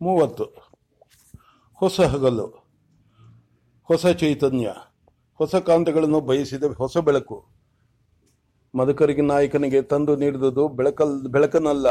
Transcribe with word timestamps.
ಮೂವತ್ತು. 0.00 0.44
ಹೊಸ 1.80 1.98
ಹಗಲು, 2.12 2.46
ಹೊಸ 3.88 4.06
ಚೈತನ್ಯ, 4.20 4.68
ಹೊಸ 5.40 5.54
ಕಾಂತಗಳನ್ನು 5.68 6.20
ಬಯಸಿದ 6.20 6.64
ಹೊಸ 6.80 6.96
ಬೆಳಕು. 7.06 7.38
ಮದಕರಿಗೆ 8.74 9.24
ನಾಯಕನಿಗೆ 9.30 9.80
ತಂದು 9.82 10.14
ನೀಡಿದುದು 10.16 10.64
ಬೆಳಕಲ್ 10.78 11.14
ಬೆಳಕನ್ನಲ್ಲ 11.34 11.88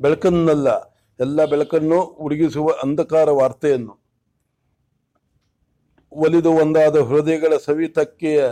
ಬೆಳಕನ್ನಲ್ಲ, 0.00 0.68
ಎಲ್ಲ 1.20 1.44
ಬೆಳಕನ್ನು 1.44 2.00
ಉಡುಗಿಸುವ 2.24 2.68
ಅಂಧಕಾರ 2.82 3.28
ವಾರ್ತೆಯನ್ನು. 3.30 3.94
ಒಲಿದು 6.12 6.50
ಒಂದಾದ 6.62 6.96
ಹೃದಯಗಳ 7.08 7.54
ಸವಿತಕ್ಕೆಯ 7.66 8.42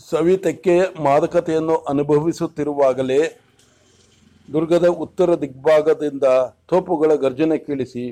ಸವಿತಕ್ಕೆಯ 0.00 0.80
ಮಾದಕತೆಯನ್ನು 1.04 1.76
ಅನುಭವಿಸುತ್ತಿರುವಾಗಲೇ 1.92 3.20
ದುರ್ಗದ 4.48 4.86
ಉತ್ತರ 4.86 5.34
ದಿಗ್ಭಾಗದಿಂದ 5.34 6.26
ತೋಪುಗಳ 6.66 7.14
ಗರ್ಜನೆ 7.14 7.58
ಕೇಳಿಸಿ 7.58 8.04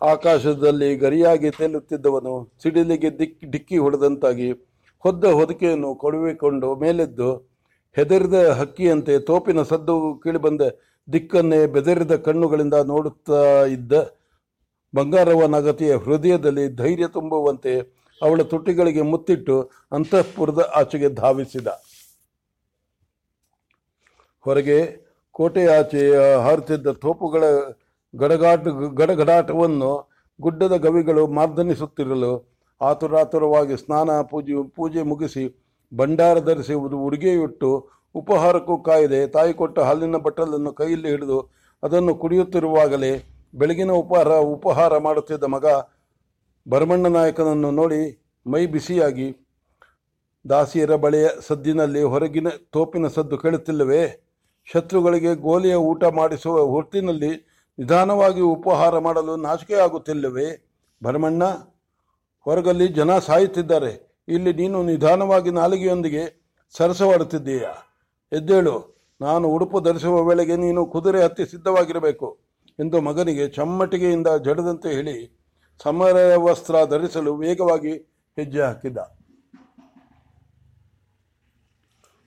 ಆಕಾಶದಲ್ಲಿ 0.00 0.96
ಗರಿಯಾಗಿ 0.96 1.50
ತೇಲುತ್ತಿದ್ದವನು 1.50 2.34
ಸಿಡಿಲಿಗೆ 2.62 3.10
ದಿಕ್ಕಿ 3.18 3.46
ಡಿಕ್ಕಿ 3.50 3.78
ಹೊಡೆದಂತಾಗಿ 3.78 4.48
ಹೊದ್ದ 5.04 5.24
ಹೊದಿಕೆಯನ್ನು 5.32 5.94
ಕೊಡುವಿಕೊಂಡು 5.94 6.68
ಮೇಲೆದ್ದು 6.74 7.30
ಹೆದರಿದ 7.96 8.38
ಹಕ್ಕಿಯಂತೆ 8.50 9.14
ತೋಪಿನ 9.18 9.62
ಸದ್ದು 9.62 9.94
ಕೇಳಿಬಂದ 10.14 10.62
ದಿಕ್ಕನ್ನೇ 11.08 11.66
ಬೆದರಿದ 11.66 12.14
ಕಣ್ಣುಗಳಿಂದ 12.16 12.76
ನೋಡುತ್ತಾ 12.84 13.40
ಇದ್ದ 13.66 13.92
ಬಂಗಾರವನಗತಿಯ 14.94 15.92
ಹೃದಯದಲ್ಲಿ 15.96 16.64
ಧೈರ್ಯ 16.74 17.06
ತುಂಬುವಂತೆ 17.08 17.72
ಅವಳ 18.20 18.42
ತುಟಿಗಳಿಗೆ 18.42 19.02
ಮುತ್ತಿಟ್ಟು 19.02 19.56
ಅಂತಃಪುರದ 19.92 20.60
ಆಚೆಗೆ 20.74 21.08
ಧಾವಿಸಿದ. 21.14 21.68
ಹೊರಗೆ 24.46 24.78
ಕೋಟೆಯಾಚೆಯ 25.34 26.16
ಹಾರುತ್ತಿದ್ದ 26.36 26.88
ತೋಪುಗಳ 26.88 27.44
ಗಡಗಾಟ, 28.14 28.60
ಗಡಗಡಾಟವನ್ನು 28.96 30.10
ಗುಡ್ಡದ 30.40 30.76
ಗವಿಗಳು 30.76 31.26
ಮಾರ್ದನಿಸುತ್ತಿರಲು 31.26 32.54
ಆತುರಾತುರವಾಗಿ 32.80 33.76
ಸ್ನಾನ, 33.76 34.22
ಪೂಜೆ 34.22 34.68
ಪೂಜೆ 34.68 35.02
ಮುಗಿಸಿ 35.02 35.44
ಭಂಡಾರ 35.92 36.38
ಧರಿಸಿ 36.40 36.74
ಉಡು- 36.74 37.02
ಉಡುಗೆಯುಟ್ಟು 37.06 37.88
ಉಪಹಾರಕ್ಕೂ 38.14 38.78
ಕಾಯದೆ 38.78 39.26
ತಾಯಿ 39.26 39.52
ಕೊಟ್ಟ 39.52 39.78
ಹಾಲಿನ 39.78 40.16
ಬಟ್ಟಲನ್ನು 40.16 40.72
ಕೈಯಲ್ಲಿ 40.72 41.08
ಹಿಡಿದು 41.08 41.50
ಅದನ್ನು 41.82 42.14
ಕುಡಿಯುತ್ತಿರುವಾಗಲೇ 42.14 43.12
ಬೆಳಗಿನ 43.54 43.90
ಉಪಹಾರ 43.92 44.28
ಉಪಹಾರ 44.28 44.98
ಮಾಡುತ್ತಿದ್ದ 44.98 45.44
ಮಗ 45.44 45.66
ಭರಮಣ್ಣ 46.68 47.06
ನಾಯಕನನ್ನು 47.06 47.70
ನೋಡಿ 47.70 48.00
ಮೈ 48.46 48.66
ಬಿಸಿಯಾಗಿ, 48.66 49.28
ದಾಸಿಯರ 50.48 50.94
ಬಳೆಯ 50.94 51.28
ಸದ್ದಿನಲ್ಲಿ 51.40 52.02
ಹೊರಗಿನ 52.02 52.48
ತೋಪಿನ 52.70 53.06
ಸದ್ದು 53.06 53.38
ಕೇಳುತ್ತಿಲ್ಲವೇ? 53.38 54.23
ಶತ್ರುಗಳಿಗೆ 54.64 55.34
ಗೋಲಿಯ 55.34 55.74
ಊಟ 55.74 56.04
ಮಾಡಿಸುವ 56.04 56.62
ಹೊತ್ತಿನಲ್ಲಿ 56.62 57.30
ನಿಧಾನವಾಗಿ 57.78 58.40
ಉಪಹಾರ 58.40 58.98
ಮಾಡಲು 58.98 59.36
ನಾಚಿಕೆ 59.36 59.74
ಆಗುತ್ತಿಲ್ಲವೇ? 59.74 60.48
ಭರಮಣ್ಣ, 61.04 61.44
ಹೊರಗಲ್ಲಿ 62.40 62.88
ಜನ 62.88 63.18
ಸಾಯುತ್ತಿದ್ದಾರೆ. 63.18 64.22
ಇಲ್ಲಿ 64.28 64.52
ನೀನು 64.52 64.82
ನಿಧಾನವಾಗಿ 64.82 65.50
ನಾಲಿಗೆಯೊಂದಿಗೆ 65.50 66.22
ಸರಸವಾಡುತ್ತಿದ್ದೀಯ? 66.76 67.66
ಎದ್ದೇಳು. 68.32 68.94
ನಾನು 69.20 69.48
ಉಡುಪು 69.48 69.80
ಧರಿಸುವ 69.80 70.22
ವೇಳೆಗೆ 70.22 70.56
ನೀನು 70.56 70.86
ಕುದುರೆ 70.86 71.22
ಹತ್ತಿ 71.22 71.46
ಸಿದ್ಧವಾಗಿರಬೇಕು 71.46 72.38
ಎಂದು 72.78 73.00
ಮಗನಿಗೆ 73.00 73.48
ಚಮ್ಮಟಿಗೆಯಿಂದ 73.48 74.26
ಜಡದಂತೆ 74.42 74.88
ಹೇಳಿ 74.88 75.44
ಸಮರ 75.82 76.36
ವಸ್ತ್ರ 76.36 76.74
ಧರಿಸಲು 76.90 77.34
ವೇಗವಾಗಿ 77.34 77.92
ಹೆಜ್ಜೆ 78.36 78.60
ಹಾಕಿದ್ದ 78.60 78.98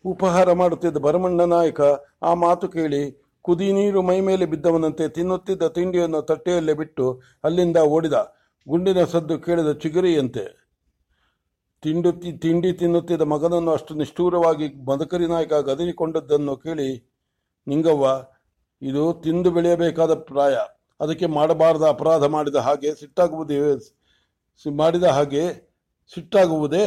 ಉಪಹಾರ 0.08 0.52
ಮಾಡುತ್ತಿದ್ದ 0.52 0.98
ಭರಮಣ್ಣ 0.98 1.42
ನಾಯಕ 1.42 1.82
ಆ 2.22 2.34
ಮಾತು 2.34 2.68
ಕೇಳಿ, 2.68 3.02
ಕುದಿ 3.42 3.72
ನೀರು 3.72 4.02
ಮೈ 4.02 4.20
ಮೇಲೆ 4.20 4.46
ಬಿದ್ದವನಂತೆ 4.46 5.10
ತಿನ್ನುತ್ತಿದ್ದ 5.10 5.68
ತಿಂಡಿಯನ್ನು 5.68 6.22
ತಟ್ಟೆಯಲ್ಲೇ 6.22 6.74
ಬಿಟ್ಟು 6.74 7.22
ಅಲ್ಲಿಂದ 7.44 7.78
ಓಡಿದ. 7.78 8.14
ಗುಂಡಿನ 8.68 9.04
ಸದ್ದು 9.04 9.40
ಕೇಳಿದ 9.40 9.72
ಚಿಗುರಿಯಂತೆ. 9.72 10.46
ತಿಂಡು, 11.82 12.12
ತಿಂಡಿ 12.40 12.74
ತಿನ್ನುತ್ತಿದ್ದ 12.74 13.22
ಮಗನನ್ನು 13.22 13.72
ಅಷ್ಟು 13.72 13.96
ನಿಷ್ಠೂರವಾಗಿ 13.96 14.68
ಮದಕರಿ 14.86 15.28
ನಾಯಕ 15.28 15.54
ಗದರಿಕೊಂಡದ್ದನ್ನು 15.54 16.58
ಕೇಳಿ, 16.58 16.90
ನಿಂಗವ್ವ, 17.68 18.08
ಇದು 18.82 19.14
ತಿಂದು 19.24 19.52
ಬೆಳೆಯಬೇಕಾದ 19.52 20.14
ಪ್ರಾಯ. 20.14 20.58
ಅದಕ್ಕೆ 21.00 21.26
ಮಾಡಬಾರದ 21.26 21.86
ಅಪರಾಧ 21.90 22.24
ಮಾಡಿದ 22.24 22.56
ಹಾಗೆ 22.56 22.96
ಸಿಟ್ಟಾಗುವುದೇ, 22.96 23.60
ಮಾಡಿದ 24.76 25.04
ಹಾಗೆ 25.04 25.44
ಸಿಟ್ಟಾಗುವುದೇ? 26.14 26.86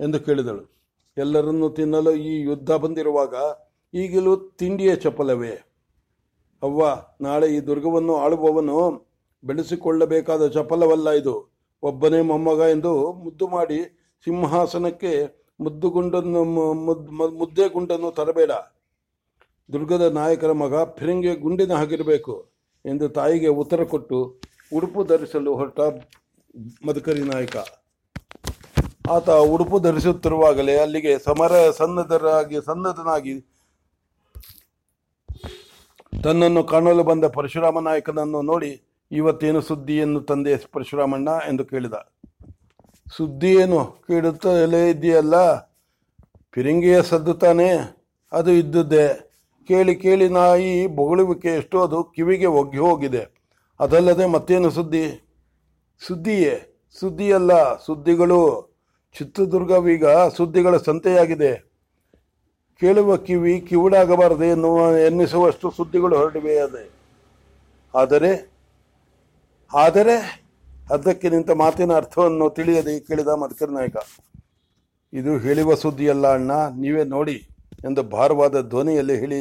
ಎಂದು 0.00 0.20
ಕೇಳಿದಳು. 0.20 0.75
ಎಲ್ಲರನ್ನೂ 1.16 1.68
ತಿನ್ನಲು 1.76 2.12
ಈ 2.30 2.32
ಯುದ್ಧ 2.48 2.70
ಬಂದಿರುವಾಗ 2.82 3.34
ಈಗಲೂ 3.94 4.32
ತಿಂಡಿಯ 4.60 4.92
ಚಪಲವೇ 5.04 5.54
ಅವ್ವ, 6.62 6.80
ನಾಳೆ 7.24 7.46
ಈ 7.56 7.58
ದುರ್ಗವನ್ನು 7.68 8.14
ಆಳುವವನು 8.24 8.78
ಬೆಳೆಸಿಕೊಳ್ಳಬೇಕಾದ 9.44 10.42
ಚಪಲವಲ್ಲ 10.56 11.08
ಇದು. 11.20 11.34
ಒಬ್ಬನೇ 11.82 12.20
ಮೊಮ್ಮಗ 12.30 12.60
ಎಂದು 12.74 12.92
ಮುದ್ದು 13.24 13.46
ಮಾಡಿ 13.54 13.78
ಸಿಂಹಾಸನಕ್ಕೆ 14.26 15.12
ಮುದ್ದುಗುಂಡನ್ನು 15.60 16.42
ಮುದ್ದೆ 17.40 17.66
ಗುಂಡನ್ನು 17.74 18.10
ತರಬೇಡ. 18.18 18.52
ದುರ್ಗದ 19.68 20.04
ನಾಯಕರ 20.18 20.52
ಮಗ 20.62 20.74
ಫಿರಂಗಿ 20.98 21.32
ಗುಂಡಿನ 21.44 21.72
ಹಾಗಿರಬೇಕು 21.80 22.34
ಎಂದು 22.84 23.06
ತಾಯಿಗೆ 23.18 23.50
ಉತ್ತರ 23.62 23.84
ಕೊಟ್ಟು 23.92 24.18
ಉಡುಪು 24.72 25.00
ಧರಿಸಲು 25.10 25.52
ಹೊರಟ 25.60 25.80
ಮದಕರಿ 26.86 27.24
ನಾಯಕ. 27.32 27.56
ಆತ 29.10 29.30
ಉಡುಪು 29.30 29.78
ಧರಿಸುತ್ತಿರುವಾಗಲೇ 29.78 30.76
ಅಲ್ಲಿಗೆ 30.76 31.18
ಸಮರ 31.18 31.70
ಸನ್ನದ್ಧರಾಗಿ 31.70 32.56
ಸನ್ನದ್ಧನಾಗಿ 32.66 33.40
ತನ್ನನ್ನು 36.24 36.64
ಕಾಣಲು 36.64 37.04
ಬಂದ 37.04 37.24
ಪರಶುರಾಮ 37.24 37.80
ನಾಯಕನನ್ನು 37.80 38.42
ನೋಡಿ, 38.42 38.82
ಇವತ್ತೇನು 39.12 39.60
ಸುದ್ದಿಯನ್ನು 39.60 40.20
ತಂದೆ 40.20 40.56
ಪರಶುರಾಮಣ್ಣ? 40.56 41.28
ಎಂದು 41.48 41.64
ಕೇಳಿದ. 41.64 41.92
ಸುದ್ದಿ 43.16 43.54
ಏನು 43.54 44.04
ಕೇಳುತ್ತಲೇ 44.06 44.90
ಇದೆಯಲ್ಲ 44.90 45.56
ಫಿರಿಂಗಿಯ 46.52 47.02
ಸದ್ದು 47.02 47.34
ತಾನೇ? 47.34 47.70
ಅದು 48.32 48.50
ಇದ್ದದ್ದೆ. 48.50 49.08
ಕೇಳಿ 49.68 49.96
ಕೇಳಿ 49.96 50.28
ನಾಯಿ 50.28 50.86
ಬೊಗಳುವಿಕೆ 50.86 51.48
ಎಷ್ಟು, 51.48 51.82
ಅದು 51.82 52.04
ಕಿವಿಗೆ 52.04 52.46
ಒಗ್ಗಿ 52.46 52.78
ಹೋಗಿದೆ. 52.78 53.28
ಅದಲ್ಲದೆ 53.80 54.26
ಮತ್ತೇನು 54.26 54.70
ಸುದ್ದಿ? 54.70 55.36
ಸುದ್ದಿಯೇ? 56.06 56.86
ಸುದ್ದಿಯಲ್ಲ. 57.00 57.78
ಸುದ್ದಿಗಳು 57.78 58.75
ಚಿತ್ರದುರ್ಗವೀಗ 59.16 60.06
ಸುದ್ದಿಗಳ 60.36 60.76
ಸಂತೆಯಾಗಿದೆ. 60.88 61.52
ಕೇಳುವ 62.82 63.10
ಕಿವಿ 63.26 63.54
ಕಿವುಡಾಗಬಾರದೆ 63.68 64.48
ಎನ್ನುವ, 64.54 64.78
ಎನ್ನಿಸುವಷ್ಟು 65.08 65.66
ಸುದ್ದಿಗಳು 65.76 66.14
ಹೊರಟಿವೆ 66.20 66.54
ಅದೇ. 66.66 66.84
ಆದರೆ 67.94 68.32
ಆದರೆ 69.70 70.16
ಅದಕ್ಕೆ 70.94 71.26
ನಿಂತ 71.34 71.52
ಮಾತಿನ 71.60 71.92
ಅರ್ಥವನ್ನು 72.00 72.46
ತಿಳಿಯದೆ 72.56 72.92
ಕೇಳಿದ 73.06 73.30
ಮದಕರಿ 73.42 73.72
ನಾಯಕ, 73.76 73.96
ಇದು 75.12 75.32
ಹೇಳುವ 75.44 75.74
ಸುದ್ದಿಯಲ್ಲ 75.84 76.26
ಅಣ್ಣ, 76.36 76.52
ನೀವೇ 76.82 77.04
ನೋಡಿ 77.14 77.38
ಎಂದು 77.86 78.02
ಭಾರವಾದ 78.16 78.60
ಧ್ವನಿಯಲ್ಲಿ 78.72 79.16
ಹೇಳಿ 79.22 79.40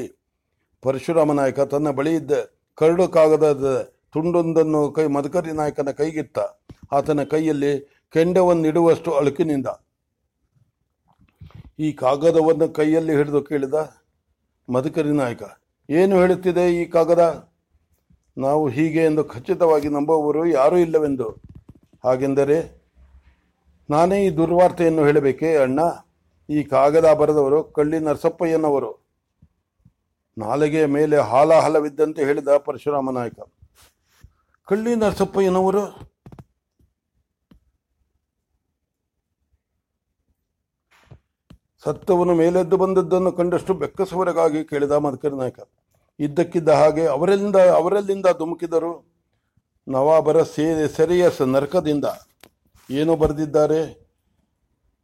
ಪರಶುರಾಮ 0.83 1.33
ನಾಯಕ 1.39 1.59
ತನ್ನ 1.73 1.89
ಬಳಿ 1.97 2.13
ಇದ್ದ 2.15 2.33
ಕರಡು 2.77 3.05
ಕಾಗದದ 3.15 3.67
ತುಂಡೊಂದನ್ನು 4.13 4.81
ಕೈ 4.95 5.05
ಮದಕರಿ 5.15 5.53
ನಾಯಕನ 5.59 5.91
ಕೈಗಿತ್ತ 5.99 6.39
ಆತನ 6.97 7.23
ಕೈಯಲ್ಲಿ 7.33 7.71
ಕೆಂಡವನ್ನಿಡುವಷ್ಟು 8.15 9.11
ಅಳುಕಿನಿಂದ. 9.11 9.67
ಈ 11.79 11.87
ಕಾಗದವನ್ನು 12.01 12.67
ಕೈಯಲ್ಲಿ 12.73 13.13
ಹಿಡಿದು 13.15 13.41
ಕೇಳಿದ 13.43 13.77
ಮಧುಕರಿ 14.69 15.13
ನಾಯಕ, 15.21 15.43
ಏನು 15.89 16.13
ಹೇಳುತ್ತಿದೆ 16.21 16.63
ಈ 16.75 16.85
ಕಾಗದ? 16.95 17.23
ನಾವು 18.37 18.63
ಹೀಗೆ 18.75 19.01
ಎಂದು 19.05 19.23
ಖಚಿತವಾಗಿ 19.23 19.89
ನಂಬುವವರು 19.89 20.41
ಯಾರೂ 20.59 20.77
ಇಲ್ಲವೆಂದು. 20.77 21.27
ಹಾಗೆಂದರೆ 22.03 22.57
ನಾನೇ 23.89 24.17
ಈ 24.25 24.29
ದುರ್ವಾರ್ತೆಯನ್ನು 24.37 25.03
ಹೇಳಬೇಕೇ 25.05 25.49
ಅಣ್ಣ? 25.57 25.79
ಈ 26.49 26.59
ಕಾಗದ 26.63 27.07
ಬರೆದವರು 27.19 27.59
ಕಳ್ಳಿ 27.77 27.99
ನರಸಪ್ಪಯ್ಯನವರು. 27.99 28.91
ನಾಲಿಗೆಯ 30.37 30.85
ಮೇಲೆ 30.97 31.17
ಹಾಲಾಹಲವಿದ್ದಂತೆ 31.31 32.21
ಹೇಳಿದ 32.25 32.57
ಪರಶುರಾಮ 32.65 33.11
ನಾಯಕ. 33.19 33.39
ಕಳ್ಳಿ 34.67 34.93
ನರಸಪ್ಪಯ್ಯನವರು 34.95 35.83
ಸತ್ತವನು 41.85 42.35
ಮೇಲೆದ್ದು 42.35 42.77
ಬಂದದ್ದನ್ನು 42.77 43.31
ಕಂಡಷ್ಟು 43.31 43.73
ಬೆಕ್ಕಸುವರೆಗಾಗಿ 43.73 44.63
ಕೇಳಿದ 44.63 44.91
ಮದಕರಿ 44.91 45.37
ನಾಯಕ. 45.37 45.59
ಇದ್ದಕ್ಕಿದ್ದ 46.19 46.69
ಹಾಗೆ 46.69 47.05
ಅವರಿಂದ 47.05 47.55
ಅವರಲ್ಲಿಂದ 47.55 48.25
ಧುಮುಕಿದರು? 48.39 49.05
ನವಾಬರ 49.87 50.43
ಸೇ 50.43 50.87
ಸೆರೆಯ 50.87 51.29
ಸ- 51.29 51.41
ನರಕದಿಂದ. 51.41 52.05
ಏನು 52.91 53.15
ಬರೆದಿದ್ದಾರೆ? 53.15 54.07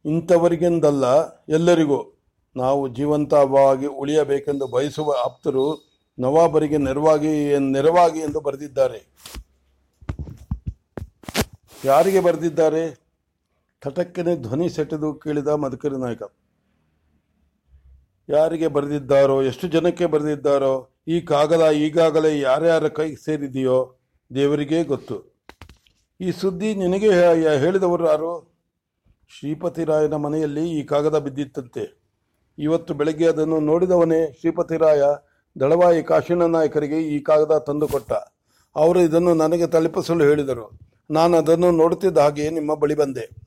ಇಂಥವರಿಗೆಂದಲ್ಲ, 0.04 1.04
ಎಲ್ಲರಿಗೂ. 1.48 2.18
ನಾವು 2.56 2.88
ಜೀವಂತವಾಗಿ 2.88 3.86
ಉಳಿಯಬೇಕೆಂದು 3.86 4.66
ಬಯಸುವ 4.66 5.14
ಆಪ್ತರು 5.24 5.92
ನವಾಬರಿಗೆ 6.18 6.76
ನೆರವಾಗಿ 6.76 7.58
ನೆರವಾಗಿ 7.58 8.18
ಎಂದು 8.18 8.40
ಬರೆದಿದ್ದಾರೆ. 8.40 9.06
ಯಾರಿಗೆ 11.84 12.20
ಬರೆದಿದ್ದಾರೆ? 12.20 13.00
ತಟಕ್ಕನೆ 13.80 14.36
ಧ್ವನಿ 14.36 14.68
ಸೆಟೆದು 14.68 15.14
ಕೇಳಿದ 15.14 15.48
ಮದಕರಿ 15.48 16.00
ನಾಯಕ. 16.00 16.22
ಯಾರಿಗೆ 18.28 18.66
ಬರೆದಿದ್ದಾರೋ, 18.66 19.42
ಎಷ್ಟು 19.42 19.68
ಜನಕ್ಕೆ 19.68 20.06
ಬರೆದಿದ್ದಾರೋ, 20.06 20.88
ಈ 21.08 21.20
ಕಾಗದ 21.20 21.70
ಈಗಾಗಲೇ 21.70 22.38
ಯಾರ್ಯಾರ 22.38 22.88
ಕೈ 22.88 23.14
ಸೇರಿದೆಯೋ 23.14 23.98
ದೇವರಿಗೇ 24.34 24.84
ಗೊತ್ತು. 24.84 25.42
ಈ 26.20 26.30
ಸುದ್ದಿ 26.30 26.74
ನಿನಗೆ 26.74 27.10
ಹೇಳಿದವರು 27.58 28.06
ಯಾರು? 28.06 28.52
ಶ್ರೀಪತಿರಾಯನ 29.38 30.14
ಮನೆಯಲ್ಲಿ 30.14 30.70
ಈ 30.70 30.82
ಕಾಗದ 30.82 31.18
ಬಿದ್ದಿತ್ತಂತೆ. 31.18 32.02
ಇವತ್ತು 32.58 32.94
ಬೆಳಗ್ಗೆ 32.94 33.26
ಅದನ್ನು 33.26 33.60
ನೋಡಿದವನೇ 33.60 34.32
ಶ್ರೀಪತಿರಾಯ 34.40 35.02
ದಳವಾಯಿ 35.60 36.02
ಕಾಶಿಣ್ಣ 36.02 36.42
ನಾಯಕರಿಗೆ 36.42 36.98
ಈ 37.02 37.20
ಕಾಗದ 37.20 37.58
ತಂದುಕೊಟ್ಟ 37.58 38.12
ಅವರು 38.76 39.00
ಇದನ್ನು 39.00 39.34
ನನಗೆ 39.34 39.66
ತಲುಪಿಸಲು 39.66 40.24
ಹೇಳಿದರು. 40.24 40.78
ನಾನು 41.10 41.36
ಅದನ್ನು 41.36 41.70
ನೋಡುತ್ತಿದ್ದ 41.70 42.18
ಹಾಗೆ 42.18 42.50
ನಿಮ್ಮ 42.50 42.74
ಬಳಿ 42.74 42.94
ಬಂದೆ. 42.94 43.41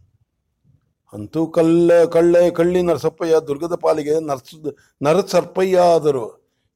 ಅಂತೂ 1.14 1.42
ಕಲ್ಲ 1.48 1.98
ಕಳ್ಳೆ 2.16 2.42
ಕಳ್ಳಿ 2.52 2.80
ನರಸಪ್ಪಯ್ಯ 2.82 3.36
ದುರ್ಗದ 3.48 3.76
ಪಾಲಿಗೆ 3.84 4.16
ನರ್ಸ 4.30 4.74
ನರಸರ್ಪಯ್ಯ 5.02 5.86
ಆದರು. 5.96 6.26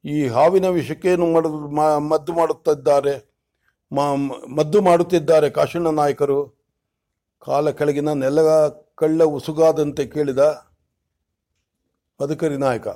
ಈ 0.06 0.18
ಹಾವಿನ 0.36 0.68
ವಿಷಕ್ಕೇನು 0.78 1.26
ಮಾಡು 1.34 1.50
ಮದ್ದು 2.12 2.34
ಮಾಡುತ್ತಿದ್ದಾರೆ 2.34 3.16
ಮದ್ದು 4.56 4.80
ಮಾಡುತ್ತಿದ್ದಾರೆ 4.81 5.50
ಕಾಶಣ್ಣ 5.50 5.90
ನಾಯಕರು. 6.00 6.40
ಕಾಲ 7.46 7.70
ಕೆಳಗಿನ 7.80 8.14
ನೆಲ 8.24 8.40
ಕಳ್ಳ 9.02 9.24
ಉಸುಗಾದಂತೆ 9.38 10.04
ಕೇಳಿದ 10.06 10.44
ಮಧುಕರಿ 12.20 12.58
ನಾಯಕ, 12.58 12.88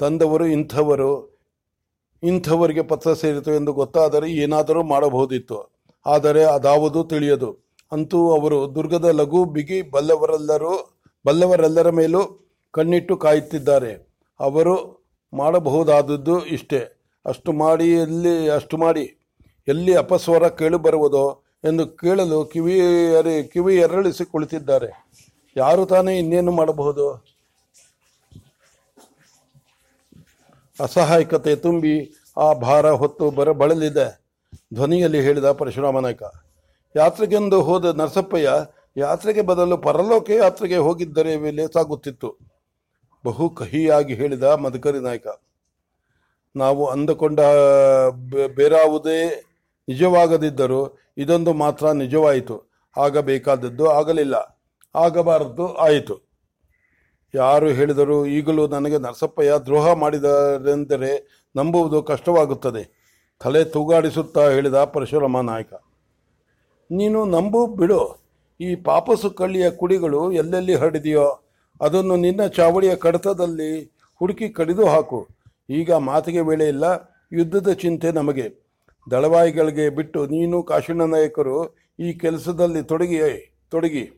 ತಂದವರು 0.00 0.46
ಇಂಥವರು, 0.46 1.10
ಇಂಥವರಿಗೆ 2.22 2.82
ಪತ್ರ 2.82 3.12
ಸೇರಿತು 3.12 3.50
ಎಂದು 3.52 3.72
ಗೊತ್ತಾದರೆ 3.72 4.28
ಏನಾದರೂ 4.44 4.82
ಮಾಡಬಹುದಿತ್ತು. 4.92 5.58
ಆದರೆ 6.06 6.42
ಅದಾವುದು 6.56 7.00
ತಿಳಿಯದು. 7.04 7.50
ಅಂತೂ 7.92 8.40
ಅವರು 8.40 8.74
ದುರ್ಗದ 8.74 9.04
ಲಘು 9.04 9.44
ಬಿಗಿ 9.44 9.82
ಬಲ್ಲವರೆಲ್ಲರೂ, 9.82 10.96
ಬಲ್ಲವರೆಲ್ಲರ 11.26 11.90
ಮೇಲೂ 11.90 12.50
ಕಣ್ಣಿಟ್ಟು 12.70 13.16
ಕಾಯುತ್ತಿದ್ದಾರೆ. 13.16 14.08
ಅವರು 14.40 15.04
ಮಾಡಬಹುದಾದದ್ದು 15.32 16.46
ಇಷ್ಟೇ. 16.46 16.78
ಅಷ್ಟು 17.26 17.52
ಮಾಡಿ 17.52 17.92
ಎಲ್ಲಿ, 17.92 18.48
ಅಷ್ಟು 18.48 18.76
ಮಾಡಿ 18.76 19.16
ಎಲ್ಲಿ 19.68 19.94
ಅಪಸ್ವರ 19.94 20.48
ಕೇಳಿ 20.48 20.76
ಬರುವುದೋ 20.76 21.42
ಎಂದು 21.64 21.86
ಕೇಳಲು 21.86 22.44
ಕಿವಿ 22.44 22.80
ಕಿವಿ 23.52 23.76
ಎರಳಿಸಿ 23.76 24.24
ಕುಳಿತಿದ್ದಾರೆ. 24.24 25.08
ಯಾರು 25.56 25.86
ತಾನೇ 25.86 26.18
ಇನ್ನೇನು 26.18 26.52
ಮಾಡಬಹುದು? 26.52 27.24
ಅಸಹಾಯಕತೆ 30.80 31.56
ತುಂಬಿ 31.56 32.12
ಆ 32.36 32.52
ಭಾರ 32.52 32.90
ಹೊತ್ತು 32.90 33.30
ಬರ, 33.30 33.52
ಬಳಲಿದೆ. 33.52 34.20
ಧ್ವನಿಯಲ್ಲಿ 34.74 35.20
ಹೇಳಿದ 35.20 35.52
ಪರಶುರಾಮ 35.52 36.00
ನಾಯಕ. 36.00 36.22
ಯಾತ್ರೆಗೆಂದು 36.94 37.58
ಹೋದ 37.62 37.86
ನರಸಪ್ಪಯ್ಯ, 38.00 38.50
ಯಾತ್ರೆಗೆ 38.96 39.42
ಬದಲು 39.50 39.76
ಪರಲೋಕ 39.88 40.28
ಯಾತ್ರೆಗೆ 40.44 40.78
ಹೋಗಿದ್ದರೆ 40.86 41.32
ಮೇಲೆ 41.36 41.64
ಸಾಗುತ್ತಿತ್ತು 41.74 42.30
ಬಹು 43.24 43.44
ಕಹಿಯಾಗಿ 43.60 44.14
ಹೇಳಿದ 44.14 44.46
ಮಧುಕರಿ 44.64 45.00
ನಾಯಕ, 45.06 45.26
ನಾವು 46.54 46.82
ಅಂದುಕೊಂಡ 46.86 47.40
ಬೇರಾವುದೇ 48.58 49.20
ನಿಜವಾಗದಿದ್ದರೂ 49.88 50.80
ಇದೊಂದು 51.24 51.52
ಮಾತ್ರ 51.62 51.90
ನಿಜವಾಯಿತು. 52.02 52.56
ಆಗಬೇಕಾದದ್ದು 52.96 53.84
ಆಗಲಿಲ್ಲ. 53.90 54.36
ಆಗಬಾರದು 54.94 55.66
ಆಯಿತು. 55.86 56.16
ಯಾರು 57.34 57.68
ಹೇಳಿದರೂ 57.78 58.18
ಈಗಲೂ 58.36 58.62
ನನಗೆ 58.68 58.98
ನರಸಪ್ಪಯ್ಯ 58.98 59.54
ದ್ರೋಹ 59.66 59.86
ಮಾಡಿದರೆಂದರೆ 60.02 61.10
ನಂಬುವುದು 61.54 61.98
ಕಷ್ಟವಾಗುತ್ತದೆ. 62.10 62.82
ತಲೆ 63.40 63.62
ತೂಗಾಡಿಸುತ್ತಾ 63.74 64.44
ಹೇಳಿದ 64.54 64.78
ಪರಶುರಾಮ 64.94 65.40
ನಾಯಕ. 65.50 65.72
ನೀನು 66.90 67.24
ನಂಬು, 67.24 67.66
ಬಿಡು. 67.66 68.28
ಈ 68.60 68.74
ಪಾಪಸು 68.74 69.30
ಕಳ್ಳಿಯ 69.30 69.70
ಕುಡಿಗಳು 69.70 70.32
ಎಲ್ಲೆಲ್ಲಿ 70.32 70.74
ಹರಡಿದೆಯೋ, 70.74 71.44
ಅದನ್ನು 71.80 72.16
ನಿನ್ನ 72.16 72.46
ಚಾವಡಿಯ 72.46 72.96
ಕಡತದಲ್ಲಿ 72.96 73.84
ಹುಡುಕಿ 74.18 74.48
ಕಡಿದು 74.48 74.86
ಹಾಕು. 74.86 75.28
ಈಗ 75.70 75.92
ಮಾತಿಗೆ 75.92 76.40
ವೇಳೆ 76.40 76.68
ಇಲ್ಲ, 76.68 76.84
ಯುದ್ಧದ 77.32 77.72
ಚಿಂತೆ 77.72 78.12
ನಮಗೆ. 78.12 78.68
ದಳವಾಯಿಗಳಿಗೆ 79.10 79.90
ಬಿಟ್ಟು 79.90 80.26
ನೀನು 80.26 80.62
ಕಾಶಿಣ 80.62 81.02
ನಾಯಕರು 81.02 81.76
ಈ 82.00 82.12
ಕೆಲಸದಲ್ಲಿ 82.12 82.82
ತೊಡಗಿ 82.82 83.18
ತೊಡಗಿ. 83.70 84.10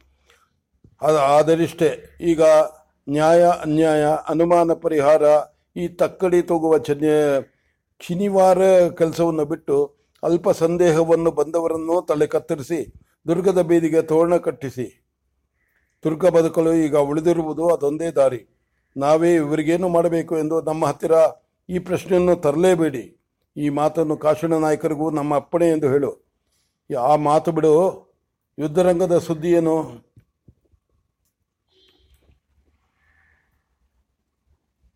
ಅದು 1.03 1.19
ಆದರಿಷ್ಟೇ. 1.19 2.19
ಈಗ 2.21 2.43
ನ್ಯಾಯ, 3.09 3.45
ಅನ್ಯಾಯ, 3.45 4.05
ಅನುಮಾನ 4.29 4.73
ಪರಿಹಾರ, 4.73 5.23
ಈ 5.77 5.89
ತಕ್ಕಡಿ 5.89 6.43
ತೂಗುವ 6.43 6.79
ಚನ್ಯ 6.79 7.09
ಶನಿವಾರ 8.01 8.89
ಕೆಲಸವನ್ನು 8.89 9.45
ಬಿಟ್ಟು 9.45 10.00
ಅಲ್ಪ 10.23 10.51
ಸಂದೇಹವನ್ನು 10.51 11.31
ಬಂದವರನ್ನು 11.31 12.03
ತಲೆ 12.03 12.27
ಕತ್ತರಿಸಿ, 12.27 12.95
ದುರ್ಗದ 13.29 13.63
ಬೀದಿಗೆ 13.63 14.03
ತೋರಣ 14.03 14.37
ಕಟ್ಟಿಸಿ. 14.37 15.05
ದುರ್ಗ 16.05 16.27
ಬದುಕಲು 16.27 16.73
ಈಗ 16.75 16.97
ಉಳಿದಿರುವುದು 16.97 17.69
ಅದೊಂದೇ 17.69 18.11
ದಾರಿ. 18.11 18.41
ನಾವೇ 18.97 19.35
ಇವರಿಗೇನು 19.35 19.89
ಮಾಡಬೇಕು 19.89 20.39
ಎಂದು 20.39 20.63
ನಮ್ಮ 20.63 20.87
ಹತ್ತಿರ 20.87 21.13
ಈ 21.69 21.79
ಪ್ರಶ್ನೆಯನ್ನು 21.79 22.37
ತರಲೇಬೇಡಿ. 22.37 23.17
ಈ 23.57 23.69
ಮಾತನ್ನು 23.69 24.17
ಕಾಶಿಣ 24.17 24.55
ನಾಯಕರಿಗೂ 24.55 25.11
ನಮ್ಮ 25.11 25.35
ಅಪ್ಪಣೆ 25.35 25.69
ಎಂದು 25.69 25.89
ಹೇಳು. 25.89 26.31
ಆ 27.01 27.17
ಮಾತು 27.17 27.53
ಬಿಡು. 27.53 27.75
ಯುದ್ಧರಂಗದ 28.59 29.19
ಸುದ್ದಿಯೇನು 29.19 29.77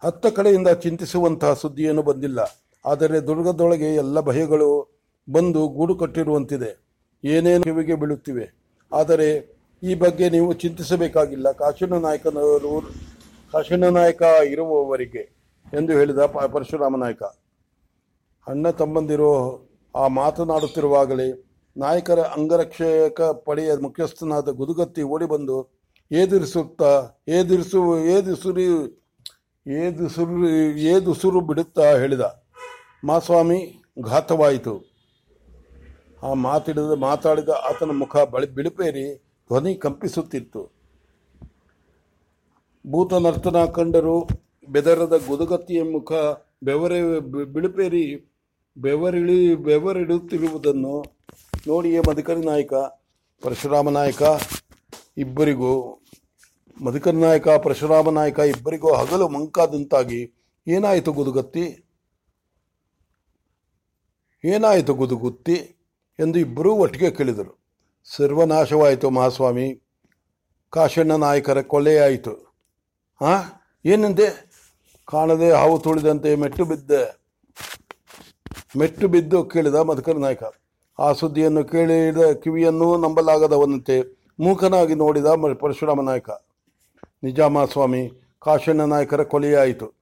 ಹತ್ತ 0.02 0.26
ಕಡೆಯಿಂದ 0.26 0.68
ಚಿಂತಿಸುವಂತಹ 0.68 1.52
ಸುದ್ದಿಯೇನು 1.54 2.02
ಬಂದಿಲ್ಲ. 2.02 2.40
ಆದರೆ 2.84 3.20
ದುರ್ಗದೊಳಗೆ 3.20 3.94
ಎಲ್ಲ 3.94 4.20
ಭಯಗಳು 4.20 4.93
ಬಂದು 5.32 5.68
ಗೂಡು 5.68 5.96
ಕಟ್ಟಿರುವಂತಿದೆ. 5.96 6.84
ಏನೇನು 7.24 7.64
ಕಿವಿಗೆ 7.64 7.94
ಬೀಳುತ್ತಿವೆ. 7.94 8.54
ಆದರೆ 8.92 9.56
ಈ 9.82 9.94
ಬಗ್ಗೆ 9.94 10.30
ನೀವು 10.30 10.52
ಚಿಂತಿಸಬೇಕಾಗಿಲ್ಲ. 10.52 11.52
ಕಾಶಿನ 11.52 11.94
ನಾಯಕನವರು, 11.94 12.80
ಕಾಶಿನ 13.52 13.88
ನಾಯಕ 13.88 14.22
ಇರುವವರಿಗೆ 14.46 15.36
ಎಂದು 15.74 15.92
ಹೇಳಿದ 15.92 16.18
ಪರಶುರಾಮ 16.18 16.96
ನಾಯಕ. 16.96 17.22
ಅಣ್ಣ 18.46 18.70
ತಮ್ಮಂದಿರು 18.70 19.60
ಆ 19.96 20.06
ಮಾತನಾಡುತ್ತಿರುವಾಗಲೇ 20.06 21.50
ನಾಯಕರ 21.76 22.18
ಅಂಗರಕ್ಷಕ 22.18 23.20
ಪಡೆಯ 23.20 23.70
ಮುಖ್ಯಸ್ಥನಾದ 23.82 24.48
ಗುದುಗತ್ತಿ 24.48 25.02
ಓಡಿ 25.02 25.26
ಬಂದು, 25.26 25.84
ಏದಿರಿಸುತ್ತಾ, 26.12 27.22
ಏದಿರಿಸು, 27.28 27.98
ಏದಿಸುರಿ, 27.98 28.64
ಏದುಸುರು 29.72 30.48
ಏದುಸುರು 30.76 31.40
ಬಿಡುತ್ತಾ? 31.40 31.82
ಹೇಳಿದ. 31.82 32.44
ಮಾಸ್ವಾಮಿ 33.04 33.82
ಘಾತವಾಯಿತು. 34.02 34.93
ಆ 36.26 36.30
ಮಾತಿಡಿದ 36.44 36.92
ಮಾತಾಡಿದ 36.98 37.48
ಆತನ 37.68 37.92
ಮುಖ 38.02 38.16
ಬಳಿ 38.34 38.46
ಬಿಳುಪೇರಿ 38.56 39.06
ಧ್ವನಿ 39.50 39.72
ಕಂಪಿಸುತ್ತಿತ್ತು. 39.74 40.62
ಭೂತ 42.84 43.14
ನರ್ತನ 43.24 43.58
ಕಂಡರು 43.76 44.16
ಬೆದರದ 44.68 45.16
ಗುದುಗತ್ತಿಯ 45.28 45.82
ಮುಖ 45.82 46.12
ಬೆವರೆ 46.64 47.00
ಬಿಳುಪೇರಿ 47.54 48.04
ಬೆವರಿಳಿ, 48.76 49.54
ಬೆವರಿಡುತ್ತಿರುವುದನ್ನು 49.54 50.94
ನೋಡಿಯೇ 51.66 52.00
ಮಧುಕರಿ 52.08 52.42
ನಾಯಕ, 52.46 52.74
ಪರಶುರಾಮ 53.42 53.90
ನಾಯಕ 53.90 54.22
ಇಬ್ಬರಿಗೂ, 55.18 55.72
ಮಧುಕರಿ 56.82 57.16
ನಾಯಕ, 57.16 57.48
ಪರಶುರಾಮ 57.48 58.10
ನಾಯಕ 58.10 58.38
ಇಬ್ಬರಿಗೂ 58.54 58.90
ಹಗಲು 58.94 59.28
ಮಂಕಾದಂತಾಗಿ, 59.28 60.20
ಏನಾಯಿತು 60.66 61.12
ಗುದುಗತ್ತಿ? 61.12 61.66
ಏನಾಯಿತು 64.44 64.94
ಗುದುಗುತ್ತಿ? 64.94 65.56
ಎಂದು 66.20 66.38
ಇಬ್ಬರೂ 66.38 66.74
ಒಟ್ಟಿಗೆ 66.74 67.10
ಕೇಳಿದರು. 67.10 67.58
ಸರ್ವನಾಶವಾಯಿತು 68.04 69.10
ಮಹಾಸ್ವಾಮಿ. 69.10 69.80
ಕಾಶಣ್ಣ 70.70 71.12
ನಾಯಕರ 71.12 71.62
ಕೊಲೆಯಾಯಿತು. 71.62 72.30
ಹಾಂ 73.20 73.44
ಏನಂತೆ 73.84 74.54
ಕಾಣದೆ 75.06 75.50
ಹಾವು 75.50 75.78
ತುಳಿದಂತೆ 75.78 76.36
ಮೆಟ್ಟು 76.36 76.64
ಬಿದ್ದೆ. 76.64 77.20
ಮೆಟ್ಟು 78.78 79.08
ಬಿದ್ದು 79.08 79.44
ಕೇಳಿದ 79.44 79.74
ಮಧುಕರ 79.74 80.16
ನಾಯಕ. 80.16 80.42
ಆ 80.98 81.12
ಸುದ್ದಿಯನ್ನು 81.12 81.64
ಕೇಳಿದ 81.64 82.32
ಕಿವಿಯನ್ನೂ 82.32 82.98
ನಂಬಲಾಗದವನಂತೆ 82.98 84.26
ಮೂಕನಾಗಿ 84.40 84.94
ನೋಡಿದ 84.94 85.26
ಪರಶುರಾಮ 85.60 86.02
ನಾಯಕ. 86.02 86.30
ನಿಜಾಮ 87.22 87.64
ಸ್ವಾಮಿ 87.64 88.12
ಕಾಶಣ್ಣ 88.42 88.80
ನಾಯಕರ 88.80 89.22
ಕೊಲೆಯಾಯಿತು. 89.22 89.92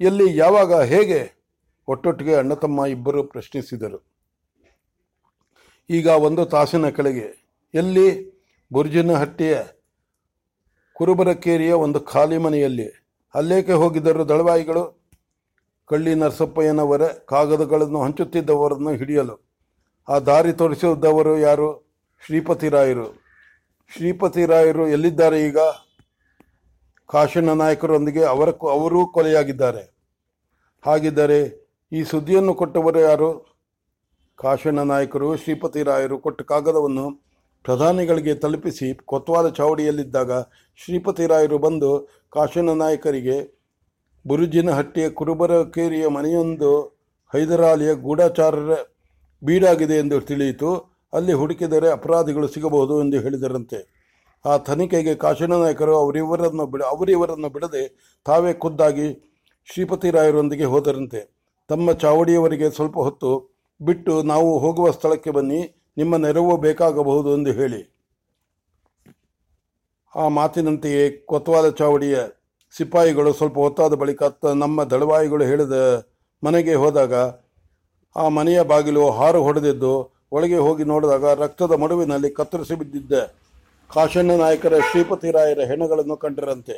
ಎಲ್ಲಿ, 0.00 0.36
ಯಾವಾಗ, 0.36 0.82
ಹೇಗೆ? 0.82 1.44
ಒಟ್ಟೊಟ್ಟಿಗೆ 1.88 2.34
ಅಣ್ಣ 2.34 2.54
ತಮ್ಮ 2.54 2.86
ಇಬ್ಬರು 2.86 3.24
ಪ್ರಶ್ನಿಸಿದರು. 3.24 4.13
ಈಗ 5.90 6.06
ಒಂದು 6.06 6.44
ತಾಸಿನ 6.44 6.88
ಕೆಳಗೆ 6.88 7.34
ಎಲ್ಲಿ 7.74 8.34
ಬುರ್ಜಿನಹಟ್ಟಿಯ 8.72 9.56
ಕುರುಬರಕೇರಿಯ 10.94 11.72
ಒಂದು 11.72 12.00
ಖಾಲಿ 12.00 12.38
ಮನೆಯಲ್ಲಿ 12.38 12.86
ಅಲ್ಲೇಕೆ 13.34 13.72
ಹೋಗಿದ್ದರು 13.72 14.28
ದಳವಾಯಿಗಳು? 14.28 15.04
ಕಳ್ಳಿ 15.86 16.14
ನರಸಪ್ಪಯ್ಯನವರ 16.14 17.06
ಕಾಗದಗಳನ್ನು 17.06 18.02
ಹಂಚುತ್ತಿದ್ದವರನ್ನು 18.02 18.90
ಹಿಡಿಯಲು. 18.90 19.36
ಆ 20.08 20.18
ದಾರಿ 20.18 20.52
ತೋರಿಸಿದ್ದವರು 20.52 21.38
ಯಾರು? 21.38 21.68
ಶ್ರೀಪತಿರಾಯರು 22.24 23.24
ಶ್ರೀಪತಿರಾಯರು 23.96 24.88
ಎಲ್ಲಿದ್ದಾರೆ 24.88 25.40
ಈಗ? 25.40 25.58
ಕಾಶಣ್ಣ 27.08 27.50
ನಾಯಕರೊಂದಿಗೆ 27.50 28.24
ಅವರ 28.24 28.48
ಅವರೂ 28.50 29.06
ಕೊಲೆಯಾಗಿದ್ದಾರೆ. 29.06 29.82
ಹಾಗಿದ್ದರೆ 30.86 31.40
ಈ 31.92 32.04
ಸುದ್ದಿಯನ್ನು 32.04 32.54
ಕೊಟ್ಟವರು 32.54 33.00
ಯಾರು? 33.00 33.53
ಕಾಶಣ್ಣ 34.38 34.80
ನಾಯಕರು 34.80 35.36
ಶ್ರೀಪತಿರಾಯರು 35.36 36.18
ಕೊಟ್ಟ 36.18 36.42
ಕಾಗದವನ್ನು 36.42 37.22
ಪ್ರಧಾನಿಗಳಿಗೆ 37.64 38.34
ತಲುಪಿಸಿ 38.34 38.94
ಕೊತ್ವಾಲ 39.04 39.48
ಚಾವಡಿಯಲ್ಲಿದ್ದಾಗ 39.48 40.32
ಶ್ರೀಪತಿರಾಯರು 40.76 41.58
ಬಂದು 41.58 41.90
ಕಾಶಣ್ಣ 42.32 42.70
ನಾಯಕರಿಗೆ 42.70 43.36
ಬುರುಜಿನ 44.26 44.70
ಹಟ್ಟಿಯ 44.70 45.10
ಕುರುಬರ 45.10 45.62
ಕೇರಿಯ 45.62 46.08
ಮನೆಯೊಂದು 46.08 46.70
ಹೈದರಾಲಿಯ 47.34 47.94
ಗೂಢಾಚಾರರ 47.94 48.74
ಬೀಡಾಗಿದೆ 49.44 49.94
ಎಂದು 49.94 50.20
ತಿಳಿಯಿತು. 50.20 51.00
ಅಲ್ಲಿ 51.12 51.32
ಹುಡುಕಿದರೆ 51.32 51.90
ಅಪರಾಧಿಗಳು 51.90 52.48
ಸಿಗಬಹುದು 52.48 53.00
ಎಂದು 53.00 53.20
ಹೇಳಿದರಂತೆ. 53.20 53.78
ಆ 54.46 54.56
ತನಿಖೆಗೆ 54.56 55.14
ಕಾಶಣ್ಣ 55.14 55.54
ನಾಯಕರು 55.54 55.96
ಅವರಿವರನ್ನು 55.96 56.66
ಬಿಡ, 56.66 56.82
ಅವರಿವರನ್ನು 56.82 57.48
ಬಿಡದೆ 57.48 58.14
ತಾವೇ 58.26 58.52
ಖುದ್ದಾಗಿ 58.52 59.08
ಶ್ರೀಪತಿ 59.72 60.10
ರಾಯರೊಂದಿಗೆ 60.10 60.64
ಹೋದರಂತೆ. 60.64 61.20
ತಮ್ಮ 61.68 61.92
ಚಾವಡಿಯವರಿಗೆ 61.92 62.70
ಸ್ವಲ್ಪ 62.70 62.96
ಹೊತ್ತು 62.96 63.53
ಬಿಟ್ಟು 63.80 64.22
ನಾವು 64.22 64.50
ಹೋಗುವ 64.58 64.90
ಸ್ಥಳಕ್ಕೆ 64.90 65.30
ಬನ್ನಿ, 65.30 65.60
ನಿಮ್ಮ 65.96 66.16
ನೆರವು 66.16 66.56
ಬೇಕಾಗಬಹುದು 66.56 67.28
ಎಂದು 67.36 67.52
ಹೇಳಿ. 67.52 67.80
ಆ 70.14 70.24
ಮಾತಿನಂತೆಯೇ 70.28 71.04
ಕೊತ್ವಾಲ 71.30 71.70
ಚಾವಡಿಯ 71.70 72.16
ಸಿಪಾಯಿಗಳು 72.74 73.32
ಸ್ವಲ್ಪ 73.32 73.56
ಹೊತ್ತಾದ 73.58 73.94
ಬಳಿಕ 73.94 74.22
ನಮ್ಮ 74.62 74.84
ದಳವಾಯಿಗಳು 74.84 75.44
ಹೇಳಿದ 75.44 75.76
ಮನೆಗೆ 76.42 76.74
ಹೋದಾಗ, 76.74 77.14
ಆ 78.16 78.24
ಮನೆಯ 78.28 78.62
ಬಾಗಿಲು 78.62 79.04
ಹಾರು 79.10 79.40
ಹೊಡೆದಿದ್ದು, 79.42 79.94
ಒಳಗೆ 80.32 80.58
ಹೋಗಿ 80.66 80.84
ನೋಡಿದಾಗ 80.84 81.24
ರಕ್ತದ 81.24 81.72
ಮಡುವಿನಲ್ಲಿ 81.82 82.30
ಕತ್ತರಿಸಿ 82.30 82.74
ಬಿದ್ದಿದ್ದ 82.74 83.14
ಕಾಶಣ್ಣ 83.90 84.32
ನಾಯಕರ 84.42 84.74
ಶ್ರೀಪತಿ 84.90 85.30
ರಾಯರ 85.30 85.60
ಹೆಣಗಳನ್ನು 85.70 86.16
ಕಂಡರಂತೆ. 86.16 86.76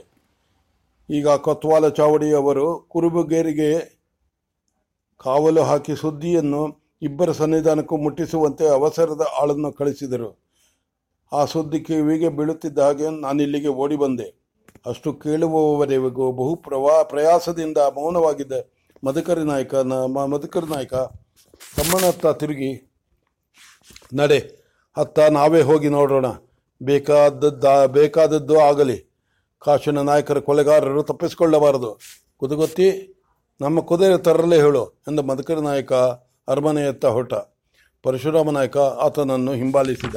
ಈಗ 1.11 1.29
ಕೊತ್ವಾಲ 1.47 1.89
ಚಾವಡಿಯವರು 1.89 2.67
ಕುರುಬುಗೇರಿಗೆ 2.93 3.71
ಕಾವಲು 5.21 5.63
ಹಾಕಿ 5.63 5.95
ಸುದ್ದಿಯನ್ನು 5.97 6.63
ಇಬ್ಬರ 7.03 7.33
ಸನ್ನಿಧಾನಕ್ಕೂ 7.33 7.97
ಮುಟ್ಟಿಸುವಂತೆ 7.97 8.67
ಅವಸರದ 8.69 9.25
ಆಳನ್ನು 9.41 9.71
ಕಳಿಸಿದರು. 9.73 10.31
ಆ 11.33 11.45
ಸುದ್ದಿ 11.45 11.81
ಕಿವಿಗೆ 11.81 12.29
ಬೀಳುತ್ತಿದ್ದ 12.29 12.79
ಹಾಗೆ 12.79 13.09
ನಾನಿಲ್ಲಿಗೆ 13.21 13.71
ಓಡಿ 13.83 13.97
ಬಂದೆ. 13.97 14.27
ಅಷ್ಟು 14.87 15.13
ಕೇಳುವವರೆಗೂ 15.15 16.27
ಬಹು 16.33 16.57
ಪ್ರವಾ, 16.57 17.03
ಪ್ರಯಾಸದಿಂದ 17.03 17.79
ಮೌನವಾಗಿದ್ದ 17.97 18.53
ಮಧುಕರಿ 19.05 19.45
ನಾಯಕ 19.45 19.75
ಮಧುಕರಿ 20.33 20.69
ನಾಯಕ 20.75 20.95
ತಮ್ಮನತ್ತ 21.77 22.27
ತಿರುಗಿ, 22.41 22.71
ನಡೆ, 24.15 24.39
ಅತ್ತ 24.97 25.19
ನಾವೇ 25.39 25.61
ಹೋಗಿ 25.63 25.89
ನೋಡೋಣ. 25.89 26.27
ಬೇಕಾದದ್ದ, 26.81 27.65
ಬೇಕಾದದ್ದು 27.87 28.57
ಆಗಲಿ. 28.61 28.99
ಕಾಶಿನ 29.63 30.01
ನಾಯಕರ 30.01 30.39
ಕೊಲೆಗಾರರು 30.39 31.03
ತಪ್ಪಿಸಿಕೊಳ್ಳಬಾರದು. 31.03 31.91
ಕುದುಗೊತ್ತಿ, 32.37 32.89
ನಮ್ಮ 33.61 33.81
ಕುದುರೆ 33.81 34.19
ತರಲೇ 34.23 34.57
ಹೇಳು 34.57 34.83
ಎಂದು 35.09 35.23
ಮಧುಕರಿ 35.23 35.63
ನಾಯಕ 35.63 35.93
ಅರಮನೆಯತ್ತ 36.49 37.07
ಹೊಟ 37.07 37.35
ಪರಶುರಾಮ 38.05 38.51
ನಾಯಕ 38.51 38.77
ಆತನನ್ನು 38.77 39.53
ಹಿಂಬಾಲಿಸಿದ. 39.53 40.17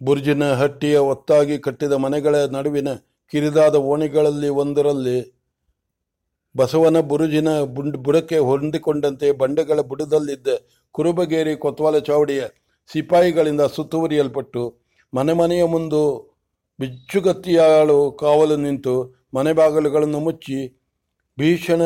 ಬುರ್ಜಿನ 0.00 0.44
ಹಟ್ಟಿಯ 0.52 0.96
ಒತ್ತಾಗಿ 1.10 1.58
ಕಟ್ಟಿದ 1.58 1.92
ಮನೆಗಳ 1.92 2.36
ನಡುವಿನ 2.46 2.90
ಕಿರಿದಾದ 3.32 3.74
ಓಣಿಗಳಲ್ಲಿ 3.74 4.48
ಒಂದರಲ್ಲಿ 4.48 5.18
ಬಸವನ 6.54 7.00
ಬುರುಜಿನ 7.00 7.48
ಬುಂಡ್ 7.64 7.96
ಬುಡಕ್ಕೆ 7.96 8.38
ಹೊಂದಿಕೊಂಡಂತೆ 8.38 9.32
ಬಂಡೆಗಳ 9.32 9.80
ಬುಡದಲ್ಲಿದ್ದ 9.80 10.48
ಕುರುಬಗೇರಿ 10.94 11.56
ಕೊತ್ವಾಲ 11.56 11.98
ಚಾವಡಿಯ 11.98 12.42
ಸಿಪಾಯಿಗಳಿಂದ 12.90 13.60
ಸುತ್ತುವರಿಯಲ್ಪಟ್ಟು 13.60 14.62
ಮನೆ 15.12 15.32
ಮನೆಯ 15.32 15.64
ಮುಂದು 15.64 16.02
ಬಿಚ್ಚುಗತ್ತಿಯಾಳು 16.78 17.98
ಕಾವಲು 18.12 18.56
ನಿಂತು 18.56 18.94
ಮನೆ 19.34 19.52
ಬಾಗಿಲುಗಳನ್ನು 19.52 20.20
ಮುಚ್ಚಿ 20.20 20.58
ಭೀಷಣ 21.38 21.82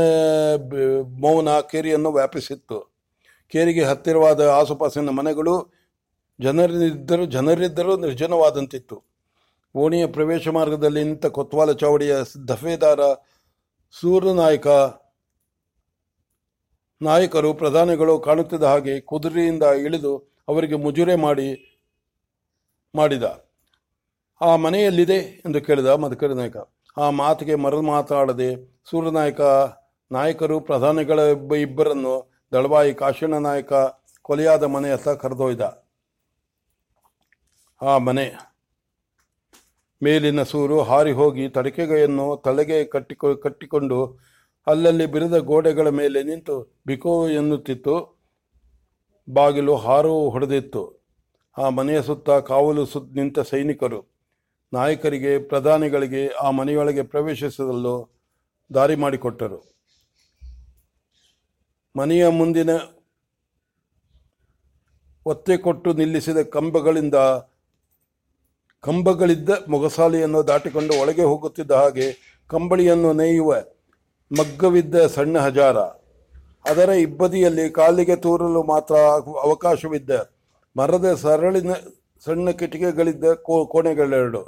ಮೌನ 1.21 1.61
ಕೇರಿಯನ್ನು 1.61 2.13
ವ್ಯಾಪಿಸಿತ್ತು. 2.13 2.95
ಕೇರಿಗೆ 3.49 3.85
ಹತ್ತಿರವಾದ 3.85 4.41
ಆಸುಪಾಸಿನ 4.41 5.09
ಮನೆಗಳು 5.09 5.73
ಜನರಿದ್ದರೂ 6.41 7.27
ಜನರಿದ್ದರೂ 7.27 7.97
ನಿರ್ಜನವಾದಂತಿತ್ತು. 7.97 9.03
ಓಣಿಯ 9.75 10.07
ಪ್ರವೇಶ 10.07 10.49
ಮಾರ್ಗದಲ್ಲಿ 10.49 11.05
ನಿಂತ 11.05 11.27
ಕೊತ್ವಾಲ 11.27 11.73
ಚಾವಡಿಯ 11.73 12.17
ದಫೇದಾರ 12.49 13.01
ಸೂರ್ಯನಾಯಕ 13.91 14.67
ನಾಯಕರು, 17.03 17.55
ಪ್ರಧಾನಿಗಳು 17.55 18.21
ಕಾಣುತ್ತಿದ್ದ 18.21 18.65
ಹಾಗೆ 18.65 19.01
ಕುದುರೆಯಿಂದ 19.01 19.63
ಇಳಿದು 19.63 20.19
ಅವರಿಗೆ 20.49 20.75
ಮುಜುರೆ 20.75 21.15
ಮಾಡಿ, 21.15 21.81
ಮಾಡಿದ. 22.95 23.51
ಆ 24.41 24.57
ಮನೆಯಲ್ಲಿದೆ 24.57 25.17
ಎಂದು 25.17 25.61
ಕೇಳಿದ 25.61 25.87
ಮಧುಕರಿ 25.87 26.35
ನಾಯಕ. 26.35 26.57
ಆ 26.97 27.11
ಮಾತಿಗೆ 27.11 27.55
ಮರು 27.55 27.83
ಮಾತಾಡದೆ 27.83 28.70
ಸೂರ್ಯನಾಯಕ 28.85 29.41
ನಾಯಕರು, 30.13 30.61
ಪ್ರಧಾನಿಗಳ 30.61 31.19
ಇಬ್ಬ- 31.19 31.57
ಇಬ್ಬರನ್ನು 31.57 32.31
ದಳವಾಯಿ 32.53 32.95
ಕಾಶಿಣ 32.95 33.35
ನಾಯಕ 33.35 33.73
ಕೊಲೆಯಾದ 34.23 34.63
ಮನೆಯತ್ತ 34.63 35.09
ಕರೆದೊಯ್ದ 35.09 35.85
ಆ 37.83 37.99
ಮನೆ 37.99 38.35
ಮೇಲಿನ 40.03 40.43
ಸೂರು 40.43 40.83
ಹಾರಿ 40.83 41.13
ಹೋಗಿ 41.13 41.49
ತಡಕೆಗೆಯನ್ನು 41.49 42.43
ತಲೆಗೆ 42.45 42.85
ಕಟ್ಟಿಕೊ 42.85 43.35
ಕಟ್ಟಿಕೊಂಡು 43.35 44.19
ಅಲ್ಲಲ್ಲಿ 44.67 45.07
ಬಿರಿದ 45.07 45.35
ಗೋಡೆಗಳ 45.35 45.89
ಮೇಲೆ 45.89 46.23
ನಿಂತು 46.23 46.81
ಬಿಕೋ 46.87 47.29
ಎನ್ನುತ್ತಿತ್ತು. 47.29 48.21
ಬಾಗಿಲು 49.33 49.77
ಹಾರು 49.77 50.31
ಹೊಡೆದಿತ್ತು. 50.31 51.07
ಆ 51.59 51.69
ಮನೆಯ 51.69 52.03
ಸುತ್ತ 52.03 52.31
ಕಾವಲು 52.31 52.87
ಸುತ್ತ 52.87 53.15
ನಿಂತ 53.15 53.39
ಸೈನಿಕರು. 53.39 54.15
ನಾಯಕರಿಗೆ, 54.73 55.39
ಪ್ರಧಾನಿಗಳಿಗೆ 55.39 56.29
ಆ 56.29 56.51
ಮನೆಯೊಳಗೆ 56.51 57.03
ಪ್ರವೇಶಿಸಲು 57.03 58.20
ದಾರಿ 58.75 58.97
ಮಾಡಿಕೊಟ್ಟರು 58.97 59.75
ಮನೆಯ 61.97 62.29
ಮುಂದಿನ 62.29 62.71
ಒತ್ತೆ 65.27 65.57
ಕೊಟ್ಟು 65.57 65.93
ನಿಲ್ಲಿಸಿದ 65.93 66.37
ಕಂಬಗಳಿಂದ 66.37 67.15
ಕಂಬಗಳಿದ್ದ 68.81 69.49
ಮೊಗಸಾಲೆಯನ್ನು 69.69 70.47
ದಾಟಿಕೊಂಡು 70.47 71.01
ಒಳಗೆ 71.01 71.23
ಹೋಗುತ್ತಿದ್ದ 71.23 71.71
ಹಾಗೆ 71.71 72.07
ಕಂಬಳಿಯನ್ನು 72.47 73.13
ನೇಯುವ 73.13 73.55
ಮಗ್ಗವಿದ್ದ 74.39 75.07
ಸಣ್ಣ 75.07 75.39
ಹಜಾರ. 75.39 75.79
ಅದರ 76.65 76.89
ಇಬ್ಬದಿಯಲ್ಲಿ 76.89 77.71
ಕಾಲಿಗೆ 77.71 78.17
ತೂರಲು 78.17 78.63
ಮಾತ್ರ 78.63 78.95
ಅವಕಾಶವಿದ್ದ 79.43 80.11
ಮರದ 80.77 81.15
ಸರಳಿನ 81.15 81.73
ಸಣ್ಣ 82.25 82.51
ಕಿಟಿಕೆಗಳಿದ್ದ 82.51 83.25
ಕೋ, 83.25 83.67
ಕೋಣೆಗಳೆರಡು. 83.67 84.43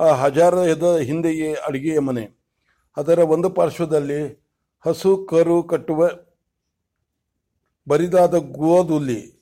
ಆ 0.00 0.14
ಹಜಾರದ 0.14 0.96
ಹಿಂದೆಯೇ 0.96 1.54
ಅಡುಗೆಯ 1.54 1.98
ಮನೆ. 1.98 2.43
ಅದರ 2.96 3.18
ಒಂದು 3.18 3.50
ಪಾರ್ಶ್ವದಲ್ಲಿ 3.50 4.44
ಹಸು, 4.86 5.26
ಕರು 5.30 5.62
ಕಟ್ಟುವ 5.62 6.10
ಬರಿದಾದ 7.88 8.34
ಗೋಧುಲ್ಲಿ 8.34 9.34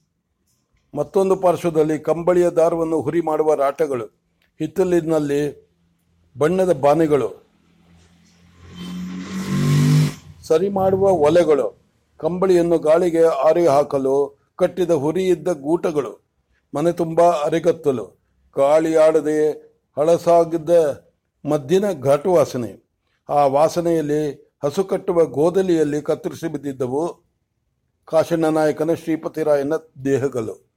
ಮತ್ತೊಂದು 0.95 1.37
ಪಾರ್ಶ್ವದಲ್ಲಿ 1.37 1.99
ಕಂಬಳಿಯ 1.99 2.51
ದಾರವನ್ನು 2.51 3.01
ಹುರಿ 3.01 3.21
ಮಾಡುವ 3.21 3.55
ರಾಟಗಳು. 3.55 4.05
ಹಿತ್ತಲಿನಲ್ಲಿ 4.59 5.71
ಬಣ್ಣದ 6.39 6.81
ಬಾನೆಗಳು. 6.81 7.47
ಸರಿ 10.43 10.69
ಮಾಡುವ 10.69 11.11
ಒಲೆಗಳು. 11.11 11.83
ಕಂಬಳಿಯನ್ನು 12.19 12.79
ಗಾಳಿಗೆ 12.79 13.25
ಆರಿ 13.25 13.67
ಹಾಕಲು 13.67 14.39
ಕಟ್ಟಿದ 14.57 14.91
ಹುರಿಯಿದ್ದ 14.91 15.49
ಗೂಟಗಳು. 15.49 16.25
ಮನೆ 16.75 16.93
ತುಂಬ 16.93 17.21
ಅರೆಗತ್ತಲು. 17.21 18.23
ಗಾಳಿಯಾಡದೆ 18.57 19.51
ಹಳಸಾಗಿದ್ದ 19.97 20.71
ಮದ್ದಿನ 21.51 21.85
ಘಾಟು 22.01 22.33
ವಾಸನೆ 22.33 22.92
ಆ 23.29 23.47
ವಾಸನೆಯಲ್ಲಿ 23.47 24.53
ಹಸು 24.65 24.85
ಕಟ್ಟುವ 24.85 25.25
ಗೋದಲಿಯಲ್ಲಿ 25.25 26.03
ಕತ್ತರಿಸಿ 26.03 26.49
ಬಿದ್ದಿದ್ದವು. 26.49 27.23
ಕಾಶಣ್ಣ 28.05 28.47
ನಾಯಕನ 28.47 28.95
ಶ್ರೀಪತಿರಾಯನ 28.95 29.73
ದೇಹಗಳು. 30.05 30.73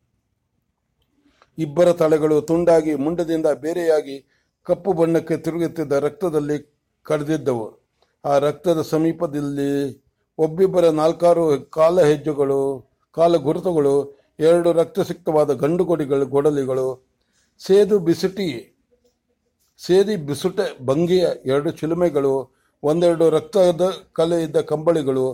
ಇಬ್ಬರ 1.58 1.94
ತಲೆಗಳು 1.94 2.42
ತುಂಡಾಗಿ 2.42 2.96
ಮುಂಡದಿಂದ 2.96 3.46
ಬೇರೆಯಾಗಿ 3.46 4.48
ಕಪ್ಪು 4.64 4.94
ಬಣ್ಣಕ್ಕೆ 4.94 5.38
ತಿರುಗುತ್ತಿದ್ದ 5.38 5.92
ರಕ್ತದಲ್ಲಿ 5.92 6.88
ಕಡಿದಿದ್ದವು. 7.04 7.86
ಆ 8.26 8.38
ರಕ್ತದ 8.38 8.82
ಸಮೀಪದಲ್ಲಿ 8.82 10.06
ಒಬ್ಬಿಬ್ಬರ 10.38 10.90
ನಾಲ್ಕಾರು 10.90 11.62
ಕಾಲ 11.62 12.02
ಹೆಜ್ಜೆಗಳು, 12.02 12.92
ಕಾಲ 13.12 13.36
ಗುರುತುಗಳು, 13.36 14.26
ಎರಡು 14.40 14.74
ರಕ್ತಸಿಕ್ತವಾದ 14.74 15.54
ಗಂಡುಗೊಡಿಗಳು 15.54 16.26
ಗೊಡಲಿಗಳು, 16.26 17.16
ಸೇದು 17.60 18.00
ಬಿಸುಟಿ 18.00 18.75
ಸೇದಿ 19.80 20.16
ಬಿಸುಟ 20.28 20.60
ಭಂಗಿಯ 20.90 21.26
ಎರಡು 21.52 21.70
ಚಿಲುಮೆಗಳು, 21.80 22.34
ಒಂದೆರಡು 22.84 23.26
ರಕ್ತದ 23.36 23.86
ಕಲೆ 24.18 24.38
ಇದ್ದ 24.46 24.58
ಕಂಬಳಿಗಳು, 24.72 25.26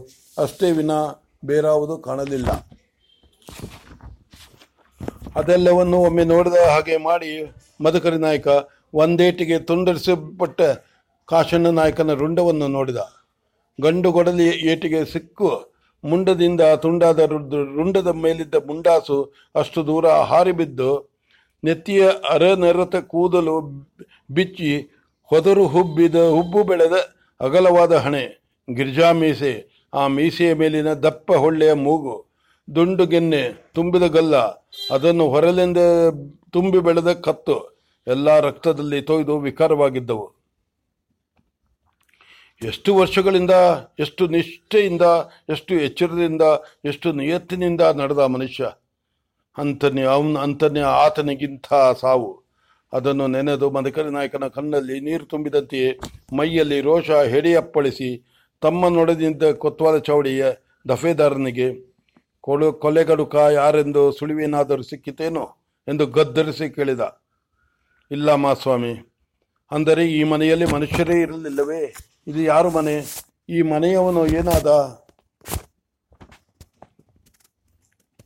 ಅಷ್ಟೇ 0.43 0.69
ವಿನ 0.77 0.93
ಬೇರಾವುದು 1.49 1.95
ಕಾಣಲಿಲ್ಲ. 2.07 2.49
ಅದೆಲ್ಲವನ್ನು 5.39 5.97
ಒಮ್ಮೆ 6.07 6.23
ನೋಡಿದ 6.33 6.57
ಹಾಗೆ 6.73 6.97
ಮಾಡಿ 7.09 7.31
ಮಧುಕರಿ 7.85 8.19
ನಾಯಕ 8.25 8.47
ಒಂದೇಟಿಗೆ 9.01 9.57
ತುಂಡರಿಸಲ್ಪಟ್ಟ 9.69 10.61
ಕಾಶಣ್ಣ 11.29 11.67
ನಾಯಕನ 11.79 12.13
ರುಂಡವನ್ನು 12.21 12.67
ನೋಡಿದ. 12.77 13.01
ಗಂಡು 13.79 14.09
ಗೊಡಲಿ 14.17 14.47
ಏಟಿಗೆ 14.71 14.99
ಸಿಕ್ಕು 15.13 15.49
ಮುಂಡದಿಂದ 16.03 16.61
ತುಂಡಾದ 16.83 17.19
ರುಂಡದ 17.77 18.11
ಮೇಲಿದ್ದ 18.23 18.57
ಮುಂಡಾಸು 18.69 19.17
ಅಷ್ಟು 19.61 19.79
ದೂರ 19.89 20.05
ಹಾರಿಬಿದ್ದು 20.31 20.91
ನೆತ್ತಿಯ 21.63 22.09
ಅರನರತ 22.29 22.95
ಕೂದಲು 22.95 23.61
ಬಿಚ್ಚಿ 24.31 24.71
ಹೊದರು 25.31 25.67
ಹುಬ್ಬಿದ 25.67 26.15
ಹುಬ್ಬು 26.15 26.63
ಬೆಳೆದ 26.63 26.93
ಅಗಲವಾದ 27.41 27.91
ಹಣೆ, 27.93 28.23
ಗಿರ್ಜಾ 28.73 29.11
ಮೀಸೆ, 29.11 29.85
ಆ 29.93 30.07
ಮೀಸೆಯ 30.07 30.53
ಮೇಲಿನ 30.53 30.93
ದಪ್ಪ 30.93 31.31
ಹೊಳ್ಳೆಯ 31.33 31.73
ಮೂಗು, 31.73 32.31
ದುಂಡು 32.75 33.05
ಗೆನ್ನೆ, 33.05 33.71
ತುಂಬಿದ 33.73 34.03
ಗಲ್ಲ, 34.03 34.35
ಅದನ್ನು 34.91 35.29
ಹೊರಲಿಂದ 35.29 35.77
ತುಂಬಿ 36.49 36.79
ಬೆಳೆದ 36.79 37.11
ಕತ್ತು, 37.11 37.55
ಎಲ್ಲ 38.07 38.39
ರಕ್ತದಲ್ಲಿ 38.39 39.01
ತೊಯ್ದು 39.01 39.39
ವಿಕಾರವಾಗಿದ್ದವು. 39.39 40.41
ಎಷ್ಟು 42.61 42.95
ವರ್ಷಗಳಿಂದ, 42.95 43.51
ಎಷ್ಟು 43.99 44.27
ನಿಷ್ಠೆಯಿಂದ, 44.27 45.01
ಎಷ್ಟು 45.49 45.75
ಎಚ್ಚರದಿಂದ, 45.75 46.41
ಎಷ್ಟು 46.85 47.11
ನಿಯತ್ತಿನಿಂದ 47.11 47.81
ನಡೆದ 47.81 48.17
ಮನುಷ್ಯ. 48.17 48.80
ಅಂತನೇ 49.57 50.03
ಅವನ 50.03 50.37
ಅಂತನೇ 50.37 50.79
ಆತನಿಗಿಂತ 50.79 51.67
ಸಾವು. 52.01 52.29
ಅದನ್ನು 52.93 53.27
ನೆನೆದು 53.27 53.71
ಮದಕರಿ 53.71 54.11
ನಾಯಕನ 54.11 54.47
ಕಣ್ಣಲ್ಲಿ 54.47 54.99
ನೀರು 54.99 55.25
ತುಂಬಿದಂತೆಯೇ 55.25 55.99
ಮೈಯಲ್ಲಿ 56.37 56.81
ರೋಷ 56.81 57.11
ಹೆಡೆಯಪ್ಪಳಿಸಿ 57.11 58.09
ತಮ್ಮ 58.61 58.85
ಕೊತ್ವಾಲ 59.59 59.97
ಚೌಡಿಯ 59.97 60.45
ದಫೇದಾರನಿಗೆ, 60.89 61.67
ಕೊಳು 62.41 62.73
ಕೊಲೆಗಡುಕ 62.73 63.35
ಯಾರೆಂದು 63.35 64.11
ಸುಳಿವೇನಾದರೂ 64.11 64.81
ಸಿಕ್ಕಿತೇನೋ? 64.81 65.57
ಎಂದು 65.87 66.07
ಗದ್ದರಿಸಿ 66.07 66.69
ಕೇಳಿದ. 66.69 67.21
ಇಲ್ಲ 68.11 68.33
ಮಾಸ್ವಾಮಿ 68.33 68.93
ಅಂದರೆ 69.71 70.05
ಈ 70.05 70.23
ಮನೆಯಲ್ಲಿ 70.23 70.65
ಮನುಷ್ಯರೇ 70.65 71.21
ಇರಲಿಲ್ಲವೇ? 71.21 71.93
ಇದು 72.27 72.41
ಯಾರು 72.41 72.69
ಮನೆ? 72.69 72.95
ಈ 73.49 73.61
ಮನೆಯವನು 73.61 74.27
ಏನಾದ? 74.27 74.67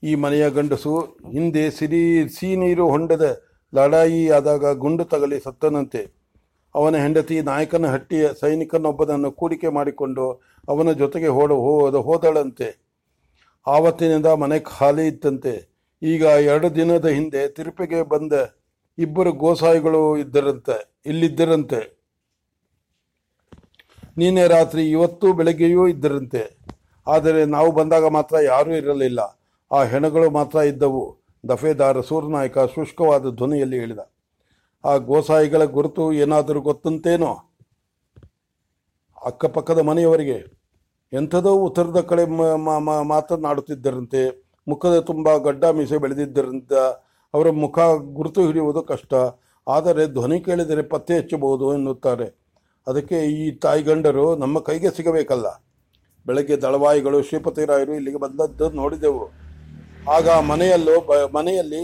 ಈ 0.04 0.12
ಮನೆಯ 0.24 0.46
ಗಂಡಸು 0.50 0.94
ಹಿಂದೆ 1.36 1.64
ಸಿರಿ 1.70 2.04
ಸಿನೀರು 2.36 2.86
ಹೊಂಡದ 2.90 3.26
ಲಡಾಯಿ 3.74 4.22
ಆದಾಗ 4.30 4.66
ಗುಂಡು 4.84 5.04
ತಗಲಿ 5.14 5.38
ಸತ್ತನಂತೆ. 5.40 6.02
ಅವನ 6.76 6.96
ಹೆಂಡತಿ 7.04 7.36
ನಾಯಕನ 7.42 7.86
ಹಟ್ಟಿಯ 7.94 8.26
ಸೈನಿಕನೊಬ್ಬನನ್ನು 8.42 9.30
ಕೂಡಿಕೆ 9.32 9.70
ಮಾಡಿಕೊಂಡು 9.78 10.26
ಅವನ 10.68 10.92
ಜೊತೆಗೆ 11.02 11.30
ಹೋಡ 11.38 11.52
ಹೋದ 11.66 11.98
ಹೋದಳಂತೆ. 12.08 12.70
ಆವತ್ತಿನಿಂದ 13.68 14.30
ಮನೆ 14.42 14.60
ಖಾಲಿ 14.72 15.06
ಇತ್ತಂತೆ. 15.08 15.54
ಈಗ 16.02 16.24
ಎರಡು 16.24 16.68
ದಿನದ 16.76 17.08
ಹಿಂದೆ 17.18 17.42
ತಿರುಪಿಗೆ 17.48 18.02
ಬಂದ 18.14 18.34
ಇಬ್ಬರು 18.98 19.32
ಗೋಸಾಯಿಗಳು 19.34 20.02
ಇದ್ದರಂತೆ, 20.18 20.78
ಇಲ್ಲಿದ್ದರಂತೆ. 21.06 21.80
ನಿನ್ನೆ 24.18 24.48
ರಾತ್ರಿ 24.48 24.84
ಇವತ್ತು 24.90 25.28
ಬೆಳಗ್ಗೆಯೂ 25.34 25.88
ಇದ್ದರಂತೆ. 25.88 26.44
ಆದರೆ 27.08 27.42
ನಾವು 27.46 27.72
ಬಂದಾಗ 27.72 28.06
ಮಾತ್ರ 28.18 28.36
ಯಾರೂ 28.44 28.72
ಇರಲಿಲ್ಲ. 28.82 29.22
ಆ 29.72 29.80
ಹೆಣಗಳು 29.92 30.28
ಮಾತ್ರ 30.38 30.58
ಇದ್ದವು. 30.72 31.04
ದಫೇದಾರ 31.44 32.02
ಸೂರ್ಯನಾಯಕ 32.10 32.58
ಶುಷ್ಕವಾದ 32.76 33.32
ಧ್ವನಿಯಲ್ಲಿ 33.40 33.78
ಹೇಳಿದ, 33.82 34.02
ಆ 34.84 34.94
ಗೋಸಾಯಿಗಳ 35.10 35.64
ಗುರುತು 35.76 36.04
ಏನಾದರೂ 36.24 36.60
ಗೊತ್ತಂತೇನೋ? 36.68 37.32
ಅಕ್ಕಪಕ್ಕದ 39.22 39.82
ಮನೆಯವರಿಗೆ, 39.90 40.38
ಎಂಥದೋ 41.14 41.54
ಉತ್ತರದ 41.68 42.00
ಕಡೆ 42.10 42.24
ಮಾತನಾಡುತ್ತಿದ್ದರಂತೆ, 43.12 44.22
ಮುಖದ 44.68 44.98
ತುಂಬ 45.10 45.36
ಗಡ್ಡ 45.48 45.64
ಮೀಸೆ 45.78 45.98
ಬೆಳೆದಿದ್ದರಿಂದ 46.04 46.74
ಅವರ 47.34 47.48
ಮುಖ 47.64 47.78
ಗುರುತು 48.18 48.42
ಹಿಡಿಯುವುದು 48.48 48.82
ಕಷ್ಟ, 48.92 49.14
ಆದರೆ 49.68 50.04
ಧ್ವನಿ 50.16 50.38
ಕೇಳಿದರೆ 50.48 50.84
ಪತ್ತೆ 50.94 51.14
ಹಚ್ಚಬಹುದು 51.20 51.68
ಎನ್ನುತ್ತಾರೆ. 51.78 52.28
ಅದಕ್ಕೆ 52.88 53.18
ಈ 53.38 53.46
ತಾಯಿಗಂಡರು 53.64 54.26
ನಮ್ಮ 54.44 54.60
ಕೈಗೆ 54.68 54.90
ಸಿಗಬೇಕಲ್ಲ. 54.98 55.48
ಬೆಳಗ್ಗೆ 56.26 56.56
ದಳವಾಯಿಗಳು 56.66 57.18
ಶ್ರೀಪತಿರಾಯರು 57.28 57.94
ಇಲ್ಲಿಗೆ 58.00 58.20
ಬಂದದ್ದು 58.26 58.66
ನೋಡಿದೆವು. 58.82 59.26
ಆಗ 60.14 60.30
ಮನೆಯಲ್ಲೂ 60.50 60.96
ಮನೆಯಲ್ಲಿ 61.36 61.82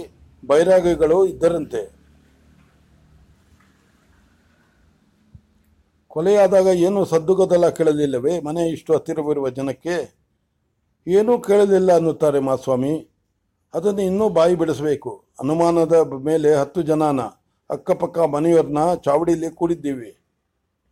ಬೈರಾಗಿಗಳು 0.49 1.17
ಇದ್ದರಂತೆ. 1.29 1.81
ಕೊಲೆಯಾದಾಗ 6.13 6.67
ಏನೂ 6.87 7.01
ಸದ್ದುಗದಲ್ಲ 7.11 7.67
ಕೇಳಲಿಲ್ಲವೇ? 7.77 8.33
ಮನೆ 8.47 8.63
ಇಷ್ಟು 8.69 8.91
ಹತ್ತಿರವಿರುವ 8.95 9.49
ಜನಕ್ಕೆ 9.57 9.95
ಏನೂ 11.07 11.33
ಕೇಳಲಿಲ್ಲ 11.47 11.91
ಅನ್ನುತ್ತಾರೆ 11.99 12.39
ಮಾಸ್ವಾಮಿ. 12.49 12.93
ಅದನ್ನು 13.73 14.03
ಇನ್ನೂ 14.09 14.25
ಬಾಯಿ 14.37 14.55
ಬಿಡಿಸಬೇಕು. 14.61 15.11
ಅನುಮಾನದ 15.43 15.95
ಮೇಲೆ 16.27 16.49
ಹತ್ತು 16.61 16.81
ಜನಾನ, 16.89 17.19
ಅಕ್ಕಪಕ್ಕ 17.69 18.19
ಮನೆಯವ್ರನ್ನ 18.35 18.83
ಚಾವಡಿಯಲ್ಲಿ 19.05 19.49
ಕೂಡಿದ್ದೀವಿ. 19.59 20.11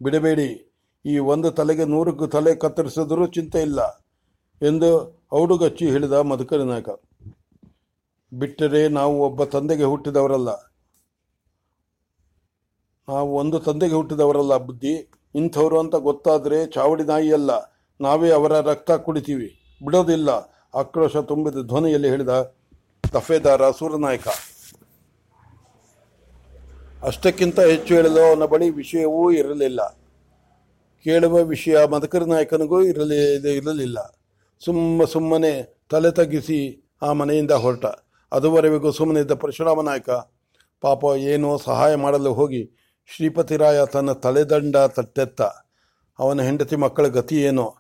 ಬಿಡಬೇಡಿ, 0.02 0.50
ಈ 1.06 1.16
ಒಂದು 1.34 1.52
ತಲೆಗೆ 1.60 1.86
ನೂರಕ್ಕೂ 1.94 2.28
ತಲೆ 2.38 2.54
ಕತ್ತರಿಸಿದರೂ 2.64 3.28
ಚಿಂತೆ 3.38 3.62
ಇಲ್ಲ 3.68 3.82
ಎಂದು 4.62 4.90
ಔಡುಗಚ್ಚಿ 5.42 5.86
ಹೇಳಿದ 5.94 6.16
ಮಧುಕರಿ 6.32 6.66
ನಾಯಕ 6.72 6.90
ಬಿಟ್ಟರೆ 8.34 8.88
ನಾವು 8.88 9.20
ಒಬ್ಬ 9.20 9.44
ತಂದೆಗೆ 9.44 9.84
ಹುಟ್ಟಿದವರಲ್ಲ. 9.84 10.50
ನಾವು 13.10 13.36
ಒಂದು 13.36 13.60
ತಂದೆಗೆ 13.60 13.94
ಹುಟ್ಟಿದವರಲ್ಲ 13.94 14.58
ಬುದ್ಧಿ. 14.58 15.12
ಇಂಥವರು 15.36 15.80
ಅಂತ 15.80 15.96
ಗೊತ್ತಾದರೆ 15.96 16.68
ಚಾವಡಿ 16.68 17.04
ನಾಯಿಯಲ್ಲ. 17.04 17.52
ನಾವೇ 18.02 18.32
ಅವರ 18.32 18.60
ರಕ್ತ 18.60 18.92
ಕುಡಿತೀವಿ. 18.92 19.78
ಬಿಡೋದಿಲ್ಲ. 19.86 20.30
ಆಕ್ರೋಶ 20.76 21.18
ತುಂಬಿದ 21.18 21.68
ಧ್ವನಿಯಲ್ಲಿ 21.68 22.10
ಹೇಳಿದ 22.10 22.54
ದಫೇದಾರ 23.14 23.72
ಸೂರ್ಯನಾಯಕ. 23.72 24.28
ಅಷ್ಟಕ್ಕಿಂತ 27.04 27.60
ಹೆಚ್ಚು 27.60 27.94
ಹೇಳಲು 27.94 28.20
ಅವನ 28.20 28.46
ಬಳಿ 28.46 28.70
ವಿಷಯವೂ 28.70 29.32
ಇರಲಿಲ್ಲ. 29.32 30.00
ಕೇಳುವ 31.04 31.44
ವಿಷಯ 31.44 31.86
ಮದಕರಿ 31.86 32.26
ನಾಯಕನಿಗೂ 32.26 32.82
ಇರಲಿ, 32.82 33.36
ಇರಲಿಲ್ಲ. 33.58 34.20
ಸುಮ್ಮ 34.66 35.06
ಸುಮ್ಮನೆ 35.06 35.80
ತಲೆ 35.90 36.12
ತಗ್ಗಿಸಿ 36.12 36.90
ಆ 37.02 37.14
ಮನೆಯಿಂದ 37.14 37.52
ಹೊರಟ. 37.52 37.86
ಅದುವರೆಗೂ 38.32 38.92
ಸುಮ್ಮನಿದ್ದ 38.92 39.32
ಪರಶುರಾಮ 39.32 39.82
ನಾಯಕ 39.82 40.10
ಪಾಪ 40.82 41.04
ಏನೋ 41.18 41.58
ಸಹಾಯ 41.58 41.96
ಮಾಡಲು 41.96 42.34
ಹೋಗಿ 42.34 42.72
ಶ್ರೀಪತಿರಾಯ 43.16 43.86
ತನ್ನ 43.86 44.12
ತಲೆದಂಡ 44.12 44.78
ತಟ್ಟೆತ್ತ 44.78 45.42
ಅವನ 46.20 46.42
ಹೆಂಡತಿ 46.42 46.76
ಮಕ್ಕಳ 46.76 47.08
ಗತಿ 47.08 47.42
ಏನೋ 47.42 47.76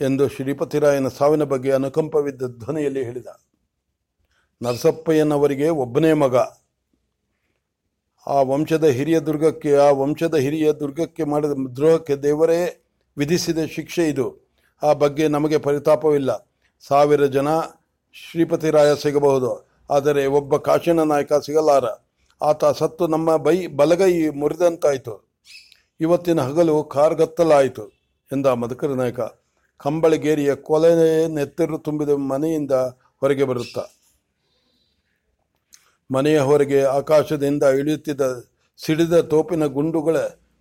ಎಂದು 0.00 0.28
ಶ್ರೀಪತಿರಾಯನ 0.28 1.08
ಸಾವಿನ 1.08 1.42
ಬಗ್ಗೆ 1.42 1.72
ಅನುಕಂಪವಿದ್ದ 1.72 2.42
ಧ್ವನಿಯಲ್ಲಿ 2.42 3.04
ಹೇಳಿದ. 3.04 3.26
ನರಸಪ್ಪಯ್ಯನವರಿಗೆ 4.62 5.68
ಒಬ್ಬನೇ 5.68 6.12
ಮಗ. 6.12 6.36
ಆ 8.26 8.40
ವಂಶದ 8.40 8.84
ಹಿರಿಯ 8.84 9.20
ದುರ್ಗಕ್ಕೆ, 9.20 9.76
ಆ 9.76 9.90
ವಂಶದ 9.90 10.34
ಹಿರಿಯ 10.34 10.72
ದುರ್ಗಕ್ಕೆ 10.72 11.24
ಮಾಡಿದ 11.24 11.50
ದ್ರೋಹಕ್ಕೆ 11.76 12.16
ದೇವರೇ 12.16 12.84
ವಿಧಿಸಿದ 13.18 13.58
ಶಿಕ್ಷೆ 13.64 14.08
ಇದು. 14.08 14.52
ಆ 14.82 14.92
ಬಗ್ಗೆ 14.92 15.28
ನಮಗೆ 15.28 15.58
ಪರಿತಾಪವಿಲ್ಲ. 15.58 16.50
ಸಾವಿರ 16.80 17.26
ಜನ 17.26 17.48
ಶ್ರೀಪತಿರಾಯ 18.18 18.90
ಸಿಗಬಹುದು. 18.94 19.50
ಆದರೆ 19.90 20.26
ಒಬ್ಬ 20.26 20.56
ಕಾಶಿನ 20.56 21.02
ನಾಯಕ 21.02 21.32
ಸಿಗಲಾರ. 21.32 21.84
ಆತ 22.42 22.64
ಸತ್ತು 22.64 23.06
ನಮ್ಮ 23.06 23.36
ಬೈ 23.36 23.66
ಬಲಗೈ 23.66 24.28
ಮುರಿದಂತಾಯಿತು. 24.28 25.14
ಇವತ್ತಿನ 26.00 26.40
ಹಗಲು 26.40 26.84
ಕಾರ್ಗತ್ತಲಾಯಿತು 26.84 27.84
ಎಂದ 28.32 28.46
ಮಧುಕರ 28.46 28.94
ನಾಯಕ. 28.94 29.20
ಕಂಬಳಗೇರಿಯ 29.80 30.54
ಕೊಲೆ 30.54 31.26
ನೆತ್ತರು 31.26 31.78
ತುಂಬಿದ 31.78 32.08
ಮನೆಯಿಂದ 32.08 32.72
ಹೊರಗೆ 33.20 33.44
ಬರುತ್ತಾ. 33.44 33.84
ಮನೆಯ 36.10 36.40
ಹೊರಗೆ 36.40 36.82
ಆಕಾಶದಿಂದ 36.82 37.62
ಇಳಿಯುತ್ತಿದ್ದ 37.62 38.22
ಸಿಡಿದ 38.84 39.20
ತೋಪಿನ 39.20 39.66
ಗುಂಡುಗಳ 39.66 40.16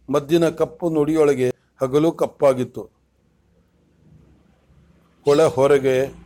ಮದ್ದಿನ 0.09 0.49
ಕಪ್ಪು 0.49 0.89
ನುಡಿಯೊಳಗೆ 0.89 1.49
ಹಗಲು 1.81 2.11
ಕಪ್ಪಾಗಿತ್ತು. 2.11 2.83
ಒಳ 5.27 5.43
ಹೊರಗೆ 5.43 6.24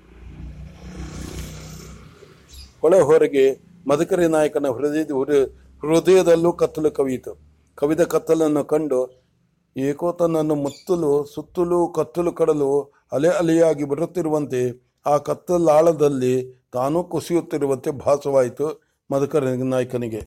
ಒಳ 2.83 2.95
ಹೊರಗೆ 2.99 3.45
ಮದಕರಿ 3.87 4.27
ನಾಯಕನ 4.27 4.67
ಹೃದಯದ 4.77 5.11
ಹೃದಯದಲ್ಲೂ 5.83 6.51
ಕತ್ತಲು 6.53 6.91
ಕವಿಯಿತು. 6.91 7.31
ಕವಿದ 7.75 8.03
ಕತ್ತಲನ್ನು 8.03 8.63
ಕಂಡು 8.63 8.99
ಏಕೋ 9.77 10.11
ತನ್ನನ್ನು 10.11 10.55
ಮುತ್ತಲು 10.55 11.11
ಸುತ್ತಲೂ 11.33 11.87
ಕತ್ತಲು 11.87 12.31
ಕಡಲು 12.31 12.69
ಅಲೆ 13.11 13.29
ಅಲೆಯಾಗಿ 13.29 13.83
ಬಿಡುತ್ತಿರುವಂತೆ 13.83 14.61
ಆ 15.05 15.17
ಕತ್ತಲಾಳದಲ್ಲಿ 15.17 16.35
ತಾನೂ 16.73 17.03
ಕುಸಿಯುತ್ತಿರುವಂತೆ 17.03 17.91
ಭಾಸವಾಯಿತು 17.91 18.67
ಮದಕರಿ 19.11 19.51
ನಾಯಕನಿಗೆ. 19.63 20.17